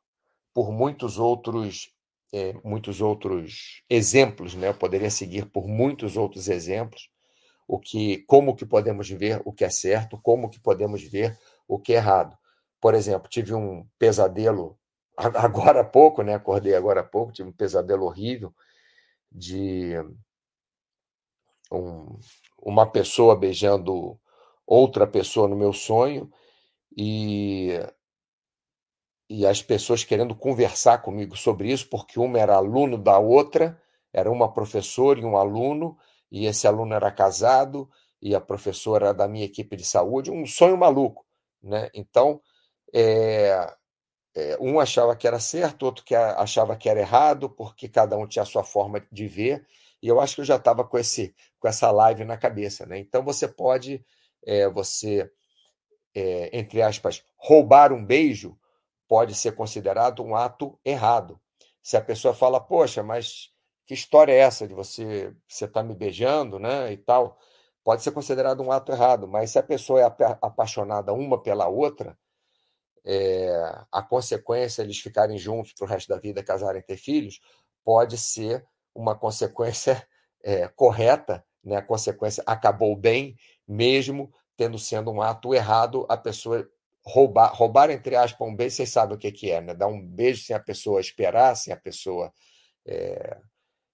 por 0.58 0.72
muitos 0.72 1.20
outros 1.20 1.94
é, 2.34 2.52
muitos 2.64 3.00
outros 3.00 3.84
exemplos, 3.88 4.56
né? 4.56 4.70
Eu 4.70 4.74
poderia 4.74 5.12
seguir 5.12 5.46
por 5.46 5.68
muitos 5.68 6.18
outros 6.18 6.50
exemplos 6.50 7.12
o 7.68 7.78
que, 7.78 8.24
como 8.24 8.56
que 8.56 8.66
podemos 8.66 9.08
ver 9.08 9.40
o 9.46 9.54
que 9.54 9.64
é 9.64 9.70
certo, 9.70 10.20
como 10.20 10.50
que 10.50 10.60
podemos 10.60 11.04
ver 11.04 11.38
o 11.68 11.78
que 11.78 11.94
é 11.94 11.98
errado. 11.98 12.36
Por 12.82 12.96
exemplo, 12.96 13.30
tive 13.30 13.54
um 13.54 13.86
pesadelo 14.00 14.80
agora 15.16 15.82
há 15.82 15.84
pouco, 15.84 16.24
né? 16.24 16.34
Acordei 16.34 16.74
agora 16.74 17.02
há 17.02 17.04
pouco, 17.04 17.32
tive 17.32 17.50
um 17.50 17.54
pesadelo 17.54 18.06
horrível 18.06 18.52
de 19.32 19.94
um, 21.72 22.18
uma 22.58 22.88
pessoa 22.88 23.36
beijando 23.36 24.20
outra 24.66 25.06
pessoa 25.06 25.48
no 25.48 25.56
meu 25.56 25.72
sonho 25.72 26.32
e 26.98 27.80
e 29.30 29.46
as 29.46 29.62
pessoas 29.62 30.04
querendo 30.04 30.36
conversar 30.36 31.00
comigo 31.00 31.36
sobre 31.36 31.72
isso, 31.72 31.90
porque 31.90 32.20
uma 32.20 32.40
era 32.40 32.56
aluno 32.56 32.98
da 32.98 33.20
outra, 33.20 33.82
era 34.14 34.32
uma 34.32 34.52
professora 34.52 35.20
e 35.20 35.26
um 35.26 35.38
aluno, 35.38 35.98
e 36.32 36.46
esse 36.46 36.68
aluno 36.68 36.94
era 36.94 37.12
casado 37.12 37.90
e 38.22 38.34
a 38.34 38.42
professora 38.42 39.14
da 39.14 39.28
minha 39.28 39.46
equipe 39.46 39.76
de 39.76 39.86
saúde, 39.86 40.32
um 40.32 40.46
sonho 40.46 40.78
maluco, 40.78 41.26
né? 41.62 41.90
Então, 41.94 42.42
é, 42.94 43.74
é, 44.36 44.58
um 44.60 44.80
achava 44.80 45.16
que 45.16 45.28
era 45.28 45.40
certo, 45.40 45.84
outro 45.84 46.04
que 46.06 46.16
achava 46.16 46.76
que 46.76 46.90
era 46.90 47.00
errado, 47.00 47.50
porque 47.50 47.88
cada 47.90 48.18
um 48.18 48.28
tinha 48.28 48.44
a 48.44 48.46
sua 48.46 48.64
forma 48.64 49.06
de 49.12 49.28
ver, 49.28 49.66
e 50.02 50.08
eu 50.08 50.20
acho 50.20 50.36
que 50.36 50.42
eu 50.42 50.46
já 50.46 50.56
estava 50.58 50.84
com 50.84 50.98
esse 50.98 51.36
com 51.60 51.68
essa 51.68 51.90
live 51.92 52.24
na 52.24 52.38
cabeça, 52.38 52.86
né? 52.86 53.00
Então 53.00 53.24
você 53.24 53.48
pode 53.48 54.04
é, 54.46 54.70
você 54.70 55.30
é, 56.16 56.50
entre 56.58 56.82
aspas 56.82 57.24
roubar 57.36 57.92
um 57.92 58.04
beijo 58.06 58.58
pode 59.08 59.36
ser 59.36 59.54
considerado 59.54 60.24
um 60.24 60.36
ato 60.36 60.80
errado. 60.84 61.40
Se 61.82 61.96
a 61.98 62.02
pessoa 62.02 62.34
fala, 62.34 62.60
poxa, 62.60 63.02
mas 63.04 63.52
que 63.86 63.94
história 63.94 64.34
é 64.34 64.38
essa 64.38 64.68
de 64.68 64.74
você 64.74 65.34
você 65.48 65.66
está 65.66 65.82
me 65.82 65.96
beijando, 65.96 66.60
né, 66.60 66.92
e 66.92 66.98
tal, 66.98 67.38
pode 67.84 68.04
ser 68.04 68.12
considerado 68.12 68.62
um 68.62 68.72
ato 68.72 68.92
errado. 68.92 69.28
Mas 69.28 69.52
se 69.52 69.60
a 69.60 69.64
pessoa 69.64 70.02
é 70.02 70.04
apaixonada 70.42 71.14
uma 71.14 71.42
pela 71.42 71.68
outra, 71.68 72.18
é, 73.06 73.50
a 73.92 74.04
consequência 74.04 74.82
eles 74.82 75.00
ficarem 75.00 75.38
juntos 75.38 75.74
para 75.74 75.86
o 75.86 75.88
resto 75.88 76.10
da 76.10 76.20
vida, 76.20 76.44
casarem, 76.44 76.82
ter 76.82 76.98
filhos, 76.98 77.40
pode 77.86 78.18
ser 78.18 78.66
uma 78.94 79.16
consequência 79.16 80.06
é, 80.44 80.68
correta, 80.76 81.46
né? 81.64 81.78
A 81.78 81.82
consequência 81.82 82.44
acabou 82.46 82.96
bem, 82.96 83.38
mesmo 83.66 84.32
tendo 84.58 84.78
sendo 84.78 85.12
um 85.12 85.22
ato 85.22 85.54
errado, 85.54 86.06
a 86.10 86.18
pessoa 86.18 86.68
roubar, 87.08 87.54
roubar 87.54 87.90
entre 87.90 88.16
aspas 88.16 88.48
um 88.48 88.56
beijo, 88.56 88.76
vocês 88.76 88.90
sabem 88.90 89.16
o 89.16 89.20
que, 89.20 89.32
que 89.32 89.50
é, 89.50 89.62
né? 89.62 89.74
Dar 89.74 89.88
um 89.88 90.06
beijo 90.06 90.44
sem 90.44 90.56
a 90.56 90.60
pessoa 90.60 91.00
esperar, 91.00 91.56
sem 91.56 91.74
a 91.74 91.78
pessoa 91.78 92.34
é, 92.86 93.38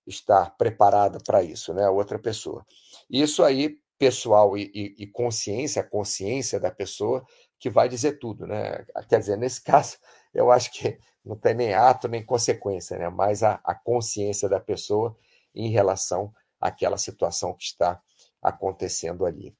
estar 0.07 0.49
preparada 0.57 1.19
para 1.23 1.43
isso, 1.43 1.73
né? 1.73 1.87
Outra 1.89 2.17
pessoa. 2.17 2.65
Isso 3.09 3.43
aí, 3.43 3.77
pessoal 3.99 4.57
e, 4.57 4.71
e, 4.73 5.03
e, 5.03 5.07
consciência, 5.07 5.81
a 5.81 5.87
consciência 5.87 6.59
da 6.59 6.71
pessoa 6.71 7.23
que 7.59 7.69
vai 7.69 7.87
dizer 7.87 8.17
tudo, 8.19 8.47
né? 8.47 8.83
Quer 9.07 9.19
dizer, 9.19 9.37
nesse 9.37 9.61
caso, 9.63 9.97
eu 10.33 10.51
acho 10.51 10.71
que 10.71 10.97
não 11.23 11.37
tem 11.37 11.53
nem 11.53 11.73
ato 11.73 12.07
nem 12.07 12.25
consequência, 12.25 12.97
né? 12.97 13.09
Mas 13.09 13.43
a, 13.43 13.61
a 13.63 13.75
consciência 13.75 14.49
da 14.49 14.59
pessoa 14.59 15.15
em 15.53 15.69
relação 15.69 16.33
àquela 16.59 16.97
situação 16.97 17.53
que 17.53 17.63
está 17.63 18.01
acontecendo 18.41 19.23
ali. 19.25 19.55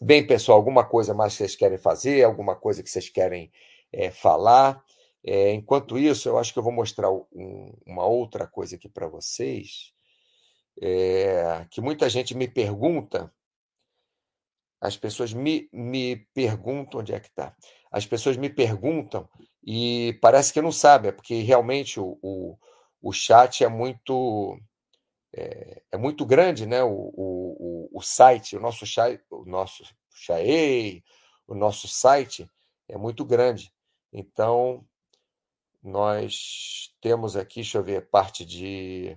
Bem, 0.00 0.24
pessoal, 0.24 0.56
alguma 0.58 0.84
coisa 0.84 1.12
mais 1.12 1.32
que 1.32 1.38
vocês 1.38 1.56
querem 1.56 1.76
fazer? 1.76 2.22
Alguma 2.22 2.54
coisa 2.54 2.84
que 2.84 2.88
vocês 2.88 3.08
querem 3.08 3.50
é, 3.92 4.12
falar? 4.12 4.80
É, 5.24 5.50
enquanto 5.52 5.98
isso, 5.98 6.28
eu 6.28 6.38
acho 6.38 6.52
que 6.52 6.58
eu 6.60 6.62
vou 6.62 6.72
mostrar 6.72 7.10
um, 7.10 7.72
uma 7.84 8.06
outra 8.06 8.46
coisa 8.46 8.76
aqui 8.76 8.88
para 8.88 9.08
vocês, 9.08 9.92
é, 10.80 11.66
que 11.68 11.80
muita 11.80 12.08
gente 12.08 12.32
me 12.36 12.46
pergunta, 12.46 13.32
as 14.80 14.96
pessoas 14.96 15.32
me, 15.32 15.68
me 15.72 16.16
perguntam 16.32 17.00
onde 17.00 17.12
é 17.12 17.18
que 17.18 17.26
está. 17.26 17.56
As 17.90 18.06
pessoas 18.06 18.36
me 18.36 18.48
perguntam 18.48 19.28
e 19.64 20.16
parece 20.22 20.52
que 20.52 20.62
não 20.62 20.70
sabem, 20.70 21.08
é 21.08 21.12
porque 21.12 21.42
realmente 21.42 21.98
o, 21.98 22.16
o, 22.22 22.56
o 23.02 23.12
chat 23.12 23.64
é 23.64 23.68
muito 23.68 24.56
é, 25.32 25.82
é, 25.92 25.96
muito 25.96 26.24
grande, 26.24 26.66
né? 26.66 26.82
O, 26.82 26.90
o, 26.90 27.88
o, 27.92 28.02
site, 28.02 28.56
o 28.56 28.60
nosso 28.60 28.86
chat, 28.86 29.22
o 29.30 29.44
nosso 29.44 29.84
Xaei, 30.14 31.02
o 31.46 31.54
nosso 31.54 31.86
site 31.86 32.50
é 32.88 32.96
muito 32.96 33.24
grande. 33.24 33.72
Então, 34.12 34.84
nós 35.82 36.92
temos 37.00 37.36
aqui, 37.36 37.56
deixa 37.56 37.78
eu 37.78 37.84
ver, 37.84 38.08
parte 38.08 38.44
de, 38.44 39.16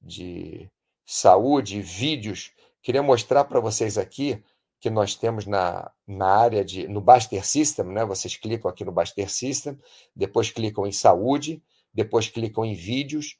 de 0.00 0.70
saúde, 1.06 1.80
vídeos. 1.80 2.52
Queria 2.82 3.02
mostrar 3.02 3.44
para 3.44 3.60
vocês 3.60 3.96
aqui 3.98 4.42
que 4.80 4.90
nós 4.90 5.14
temos 5.14 5.46
na, 5.46 5.92
na 6.06 6.26
área 6.26 6.64
de 6.64 6.88
no 6.88 7.00
Baster 7.00 7.46
System, 7.46 7.86
né? 7.86 8.04
Vocês 8.04 8.36
clicam 8.36 8.70
aqui 8.70 8.84
no 8.84 8.90
Baster 8.90 9.30
System, 9.30 9.78
depois 10.16 10.50
clicam 10.50 10.86
em 10.86 10.92
saúde, 10.92 11.62
depois 11.94 12.28
clicam 12.28 12.64
em 12.64 12.74
vídeos, 12.74 13.36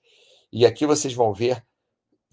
e 0.52 0.64
aqui 0.64 0.86
vocês 0.86 1.14
vão 1.14 1.32
ver 1.32 1.64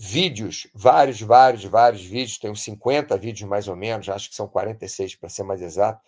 vídeos, 0.02 0.66
vários, 0.74 1.20
vários, 1.20 1.66
vários 1.66 2.02
vídeos, 2.02 2.38
tem 2.38 2.50
uns 2.50 2.62
50 2.64 3.18
vídeos 3.18 3.50
mais 3.50 3.68
ou 3.68 3.76
menos, 3.76 4.08
acho 4.08 4.30
que 4.30 4.36
são 4.36 4.48
46 4.48 5.16
para 5.16 5.28
ser 5.28 5.44
mais 5.44 5.62
exato, 5.62 6.02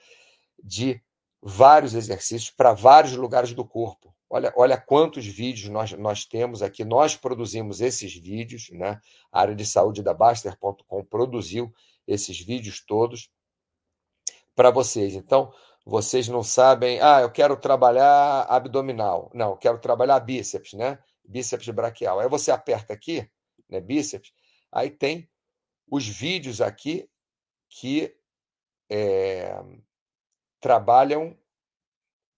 de 0.64 1.04
vários 1.42 1.94
exercícios 1.94 2.50
para 2.50 2.72
vários 2.72 3.18
lugares 3.18 3.54
do 3.54 3.66
corpo. 3.66 4.16
Olha, 4.30 4.54
olha 4.56 4.78
quantos 4.78 5.26
vídeos 5.28 5.68
nós, 5.68 5.92
nós 5.92 6.24
temos 6.24 6.62
aqui. 6.62 6.86
Nós 6.86 7.18
produzimos 7.18 7.82
esses 7.82 8.16
vídeos, 8.16 8.70
né? 8.72 9.02
A 9.30 9.42
área 9.42 9.54
de 9.54 9.66
saúde 9.66 10.02
da 10.02 10.14
Baster.com 10.14 11.04
produziu 11.04 11.70
esses 12.08 12.40
vídeos 12.40 12.82
todos 12.86 13.30
para 14.56 14.72
vocês. 14.72 15.16
Então, 15.16 15.52
vocês 15.86 16.30
não 16.30 16.44
sabem, 16.44 17.02
ah, 17.02 17.20
eu 17.20 17.30
quero 17.30 17.58
trabalhar 17.58 18.46
abdominal. 18.48 19.30
Não, 19.34 19.50
eu 19.50 19.58
quero 19.58 19.80
trabalhar 19.80 20.18
bíceps, 20.22 20.72
né? 20.72 20.98
Bíceps 21.28 21.68
braquial. 21.68 22.22
Aí 22.22 22.30
você 22.30 22.52
aperta 22.52 22.94
aqui, 22.94 23.30
né, 23.72 23.80
bíceps, 23.80 24.34
aí 24.72 24.90
tem 24.90 25.30
os 25.90 26.08
vídeos 26.08 26.62
aqui 26.62 27.10
que 27.70 28.16
é, 28.90 29.56
trabalham 30.60 31.38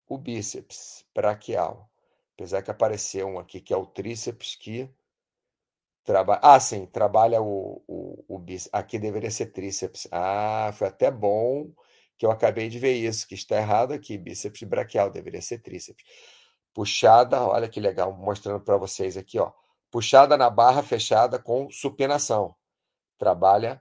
o 0.07 0.17
bíceps 0.17 1.05
braquial. 1.13 1.89
Apesar 2.35 2.61
que 2.61 2.71
apareceu 2.71 3.27
um 3.27 3.39
aqui 3.39 3.59
que 3.59 3.73
é 3.73 3.77
o 3.77 3.85
tríceps 3.85 4.55
que 4.55 4.89
trabalha. 6.03 6.39
Ah, 6.43 6.59
sim, 6.59 6.85
trabalha 6.85 7.41
o, 7.41 7.81
o, 7.87 8.25
o 8.27 8.39
bíceps. 8.39 8.69
Aqui 8.73 8.99
deveria 8.99 9.31
ser 9.31 9.47
tríceps. 9.47 10.07
Ah, 10.11 10.71
foi 10.73 10.87
até 10.87 11.11
bom 11.11 11.71
que 12.17 12.25
eu 12.25 12.31
acabei 12.31 12.69
de 12.69 12.79
ver 12.79 12.93
isso, 12.93 13.27
que 13.27 13.35
está 13.35 13.57
errado 13.57 13.93
aqui. 13.93 14.17
Bíceps 14.17 14.63
braquial 14.63 15.09
deveria 15.09 15.41
ser 15.41 15.59
tríceps. 15.59 16.03
Puxada, 16.73 17.41
olha 17.43 17.69
que 17.69 17.79
legal, 17.79 18.13
mostrando 18.13 18.63
para 18.63 18.77
vocês 18.77 19.17
aqui, 19.17 19.39
ó. 19.39 19.51
Puxada 19.93 20.36
na 20.36 20.49
barra 20.49 20.82
fechada 20.82 21.38
com 21.38 21.69
supinação. 21.69 22.56
Trabalha 23.15 23.79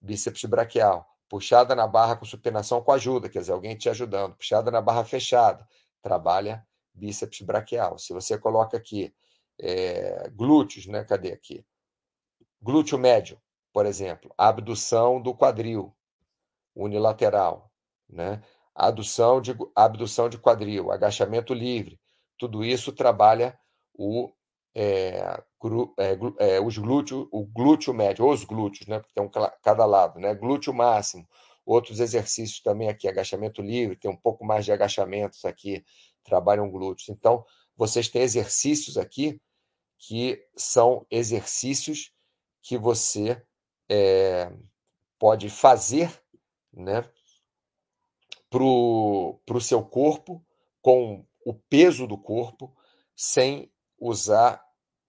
bíceps 0.00 0.42
braquial. 0.46 1.06
Puxada 1.28 1.74
na 1.74 1.86
barra 1.86 2.16
com 2.16 2.24
supinação 2.24 2.82
com 2.82 2.90
ajuda, 2.90 3.28
quer 3.28 3.40
dizer, 3.40 3.52
alguém 3.52 3.76
te 3.76 3.90
ajudando. 3.90 4.34
Puxada 4.34 4.70
na 4.70 4.80
barra 4.80 5.04
fechada. 5.04 5.68
Trabalha 6.00 6.66
bíceps 6.94 7.42
braquial. 7.42 7.98
Se 7.98 8.14
você 8.14 8.38
coloca 8.38 8.78
aqui 8.78 9.14
é, 9.60 10.30
glúteos, 10.30 10.86
né? 10.86 11.04
Cadê 11.04 11.34
aqui? 11.34 11.66
Glúteo 12.58 12.96
médio, 12.96 13.38
por 13.74 13.84
exemplo. 13.84 14.32
Abdução 14.38 15.20
do 15.20 15.36
quadril 15.36 15.94
unilateral, 16.74 17.70
né? 18.08 18.42
Adução 18.74 19.42
de, 19.42 19.54
abdução 19.74 20.30
de 20.30 20.38
quadril, 20.38 20.90
agachamento 20.90 21.52
livre. 21.52 22.00
Tudo 22.38 22.64
isso 22.64 22.90
trabalha 22.90 23.58
o 23.92 24.32
é, 24.78 25.42
gru, 25.58 25.94
é, 25.98 26.18
é, 26.38 26.60
os 26.60 26.76
glúteos, 26.76 27.26
o 27.32 27.46
glúteo 27.46 27.94
médio, 27.94 28.28
os 28.28 28.44
glúteos, 28.44 28.86
né? 28.86 28.98
Porque 28.98 29.14
tem 29.14 29.24
um 29.24 29.30
cada 29.62 29.86
lado, 29.86 30.20
né? 30.20 30.34
Glúteo 30.34 30.74
máximo. 30.74 31.26
Outros 31.64 31.98
exercícios 31.98 32.60
também 32.60 32.90
aqui, 32.90 33.08
agachamento 33.08 33.62
livre, 33.62 33.96
tem 33.96 34.10
um 34.10 34.16
pouco 34.16 34.44
mais 34.44 34.66
de 34.66 34.72
agachamentos 34.72 35.46
aqui, 35.46 35.82
trabalham 36.22 36.70
glúteos. 36.70 37.08
Então, 37.08 37.42
vocês 37.74 38.10
têm 38.10 38.20
exercícios 38.20 38.98
aqui 38.98 39.40
que 39.98 40.44
são 40.54 41.06
exercícios 41.10 42.12
que 42.60 42.76
você 42.76 43.42
é, 43.88 44.52
pode 45.18 45.48
fazer 45.48 46.12
né, 46.70 47.02
para 48.50 48.62
o 48.62 49.60
seu 49.60 49.82
corpo, 49.82 50.44
com 50.82 51.24
o 51.46 51.54
peso 51.54 52.06
do 52.06 52.18
corpo, 52.18 52.76
sem 53.16 53.72
usar 53.98 54.65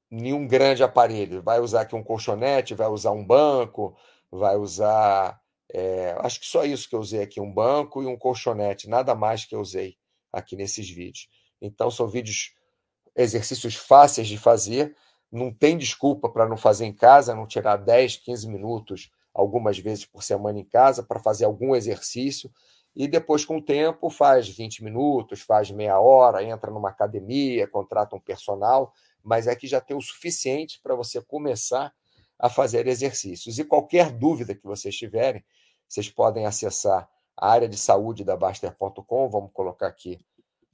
nenhum 0.10 0.48
grande 0.48 0.84
aparelho. 0.84 1.42
Vai 1.44 1.60
usar 1.60 1.82
aqui 1.82 1.96
um 1.96 2.04
colchonete, 2.04 2.74
vai 2.76 2.88
usar 2.88 3.12
um 3.12 3.26
banco, 3.26 3.96
vai 4.32 4.56
usar 4.58 5.40
É, 5.74 6.16
acho 6.20 6.40
que 6.40 6.46
só 6.48 6.64
isso 6.64 6.88
que 6.90 6.96
eu 6.96 7.00
usei 7.00 7.22
aqui, 7.22 7.42
um 7.42 7.54
banco 7.54 8.02
e 8.02 8.06
um 8.08 8.18
colchonete, 8.18 8.90
nada 8.90 9.14
mais 9.16 9.44
que 9.46 9.54
eu 9.56 9.60
usei 9.60 9.98
aqui 10.32 10.56
nesses 10.56 10.90
vídeos. 10.90 11.28
Então 11.62 11.92
são 11.92 12.08
vídeos, 12.08 12.54
exercícios 13.16 13.76
fáceis 13.76 14.28
de 14.28 14.38
fazer, 14.38 14.96
não 15.32 15.54
tem 15.54 15.78
desculpa 15.78 16.30
para 16.30 16.48
não 16.48 16.58
fazer 16.58 16.86
em 16.86 16.94
casa, 16.94 17.36
não 17.36 17.48
tirar 17.48 17.78
10, 17.78 18.18
15 18.18 18.48
minutos 18.50 19.12
algumas 19.34 19.78
vezes 19.78 20.06
por 20.06 20.24
semana 20.24 20.60
em 20.60 20.66
casa 20.66 21.04
para 21.04 21.20
fazer 21.20 21.46
algum 21.46 21.76
exercício 21.76 22.52
e 22.96 23.08
depois, 23.08 23.46
com 23.46 23.58
o 23.58 23.62
tempo, 23.62 24.10
faz 24.10 24.50
20 24.50 24.84
minutos, 24.84 25.42
faz 25.42 25.70
meia 25.70 26.00
hora, 26.00 26.44
entra 26.44 26.72
numa 26.72 26.90
academia, 26.90 27.68
contrata 27.68 28.16
um 28.16 28.20
personal, 28.20 28.92
mas 29.28 29.46
é 29.46 29.54
que 29.54 29.68
já 29.68 29.82
tem 29.82 29.98
o 29.98 30.02
suficiente 30.02 30.80
para 30.82 30.96
você 30.96 31.22
começar 31.22 31.94
a 32.40 32.50
fazer 32.50 32.88
exercícios. 32.88 33.60
E 33.60 33.66
qualquer 33.66 34.10
dúvida 34.10 34.56
que 34.56 34.64
vocês 34.64 34.96
tiverem, 34.96 35.44
vocês 35.86 36.10
podem 36.10 36.46
acessar 36.46 37.10
a 37.36 37.52
área 37.52 37.68
de 37.68 37.78
saúde 37.78 38.24
da 38.24 38.38
Baster.com, 38.38 39.30
vamos 39.30 39.52
colocar 39.52 39.88
aqui 39.88 40.18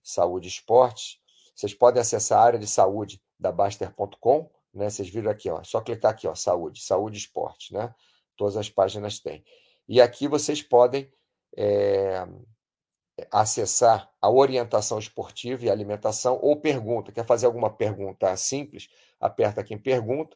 saúde 0.03 0.49
esportes. 0.49 1.19
Vocês 1.55 1.73
podem 1.73 1.99
acessar 1.99 2.39
a 2.39 2.43
área 2.43 2.59
de 2.59 2.67
saúde 2.67 3.19
da 3.39 3.51
Baster.com, 3.51 4.47
né? 4.71 4.87
Vocês 4.87 5.09
viram 5.09 5.31
aqui, 5.31 5.49
ó, 5.49 5.63
só 5.63 5.81
clicar 5.81 6.11
aqui, 6.11 6.27
ó, 6.27 6.35
saúde, 6.35 6.79
saúde 6.83 7.17
esporte, 7.17 7.73
né? 7.73 7.91
Todas 8.37 8.55
as 8.55 8.69
páginas 8.69 9.19
têm. 9.19 9.43
E 9.87 9.99
aqui 9.99 10.27
vocês 10.27 10.61
podem 10.61 11.11
é, 11.57 12.23
acessar 13.31 14.09
a 14.21 14.29
orientação 14.29 14.97
esportiva 14.97 15.65
e 15.65 15.69
alimentação 15.69 16.39
ou 16.41 16.59
pergunta. 16.59 17.11
Quer 17.11 17.25
fazer 17.25 17.45
alguma 17.45 17.69
pergunta 17.69 18.35
simples? 18.35 18.89
Aperta 19.19 19.61
aqui 19.61 19.73
em 19.73 19.77
pergunta, 19.77 20.35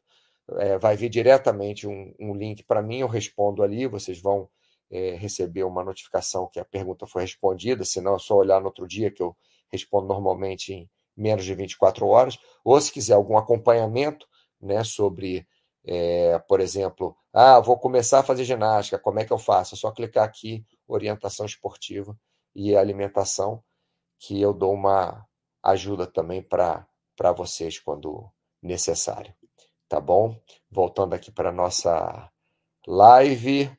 é, 0.60 0.78
vai 0.78 0.96
vir 0.96 1.10
diretamente 1.10 1.88
um, 1.88 2.14
um 2.20 2.36
link 2.36 2.64
para 2.64 2.82
mim, 2.82 3.00
eu 3.00 3.08
respondo 3.08 3.64
ali, 3.64 3.88
vocês 3.88 4.22
vão 4.22 4.50
é, 4.90 5.16
receber 5.16 5.64
uma 5.64 5.84
notificação 5.84 6.48
que 6.48 6.60
a 6.60 6.66
pergunta 6.66 7.06
foi 7.06 7.24
respondida, 7.24 7.84
senão 7.84 8.16
é 8.16 8.20
só 8.20 8.36
olhar 8.36 8.60
no 8.60 8.68
outro 8.68 8.88
dia 8.88 9.12
que 9.12 9.22
eu 9.22 9.36
respondo 9.70 10.08
normalmente 10.08 10.74
em 10.74 10.90
menos 11.16 11.44
de 11.44 11.54
24 11.54 12.08
horas, 12.08 12.38
ou 12.64 12.80
se 12.80 12.92
quiser 12.92 13.16
algum 13.16 13.38
acompanhamento 13.38 14.28
né, 14.62 14.84
sobre 14.84 15.48
é, 15.84 16.38
por 16.40 16.60
exemplo, 16.60 17.16
ah, 17.34 17.60
vou 17.60 17.78
começar 17.78 18.20
a 18.20 18.24
fazer 18.24 18.44
ginástica, 18.44 19.00
como 19.00 19.20
é 19.20 19.26
que 19.26 19.32
eu 19.32 19.38
faço? 19.38 19.74
É 19.76 19.78
só 19.78 19.90
clicar 19.92 20.26
aqui, 20.26 20.66
orientação 20.88 21.46
esportiva 21.46 22.18
e 22.58 22.76
alimentação, 22.76 23.64
que 24.20 24.42
eu 24.42 24.52
dou 24.52 24.74
uma 24.74 25.24
ajuda 25.62 26.08
também 26.08 26.42
para 26.42 26.88
vocês 27.38 27.80
quando 27.80 28.28
necessário. 28.60 29.32
Tá 29.88 30.02
bom? 30.02 30.36
Voltando 30.70 31.14
aqui 31.14 31.32
para 31.32 31.50
a 31.50 31.54
nossa 31.54 32.32
live, 32.88 33.72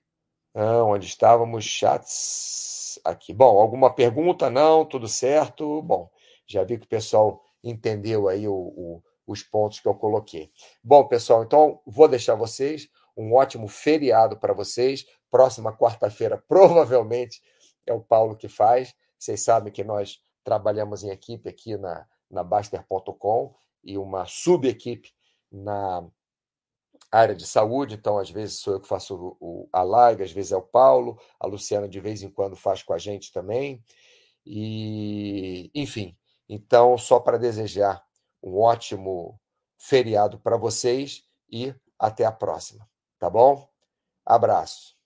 onde 0.54 1.06
estávamos, 1.06 1.64
chats 1.64 3.00
aqui. 3.04 3.34
Bom, 3.34 3.58
alguma 3.58 3.92
pergunta? 3.92 4.48
Não, 4.48 4.84
tudo 4.84 5.08
certo? 5.08 5.82
Bom, 5.82 6.08
já 6.46 6.62
vi 6.62 6.78
que 6.78 6.86
o 6.86 6.88
pessoal 6.88 7.42
entendeu 7.64 8.28
aí 8.28 8.46
o, 8.46 8.54
o 8.54 9.02
os 9.28 9.42
pontos 9.42 9.78
que 9.78 9.86
eu 9.86 9.94
coloquei. 9.94 10.50
Bom, 10.82 11.06
pessoal, 11.06 11.44
então 11.44 11.82
vou 11.86 12.08
deixar 12.08 12.34
vocês 12.34 12.88
um 13.14 13.34
ótimo 13.34 13.68
feriado 13.68 14.38
para 14.38 14.54
vocês. 14.54 15.04
Próxima 15.30 15.76
quarta-feira, 15.76 16.42
provavelmente, 16.48 17.42
é 17.88 17.92
o 17.92 18.00
Paulo 18.00 18.36
que 18.36 18.48
faz. 18.48 18.94
Vocês 19.18 19.40
sabem 19.40 19.72
que 19.72 19.82
nós 19.82 20.20
trabalhamos 20.44 21.02
em 21.02 21.10
equipe 21.10 21.48
aqui 21.48 21.76
na, 21.76 22.06
na 22.30 22.44
Baster.com 22.44 23.54
e 23.82 23.98
uma 23.98 24.26
sub-equipe 24.26 25.12
na 25.50 26.06
área 27.10 27.34
de 27.34 27.46
saúde. 27.46 27.94
Então, 27.94 28.18
às 28.18 28.30
vezes 28.30 28.60
sou 28.60 28.74
eu 28.74 28.80
que 28.80 28.88
faço 28.88 29.36
o, 29.40 29.68
a 29.72 29.82
live, 29.82 30.22
às 30.22 30.32
vezes 30.32 30.52
é 30.52 30.56
o 30.56 30.62
Paulo, 30.62 31.18
a 31.38 31.46
Luciana 31.46 31.88
de 31.88 32.00
vez 32.00 32.22
em 32.22 32.30
quando 32.30 32.56
faz 32.56 32.82
com 32.82 32.92
a 32.92 32.98
gente 32.98 33.32
também. 33.32 33.82
E, 34.44 35.70
enfim, 35.74 36.16
então, 36.48 36.96
só 36.96 37.20
para 37.20 37.38
desejar 37.38 38.02
um 38.42 38.58
ótimo 38.58 39.38
feriado 39.76 40.38
para 40.38 40.56
vocês 40.56 41.24
e 41.50 41.74
até 41.98 42.24
a 42.24 42.32
próxima, 42.32 42.88
tá 43.18 43.28
bom? 43.28 43.68
Abraço. 44.24 44.97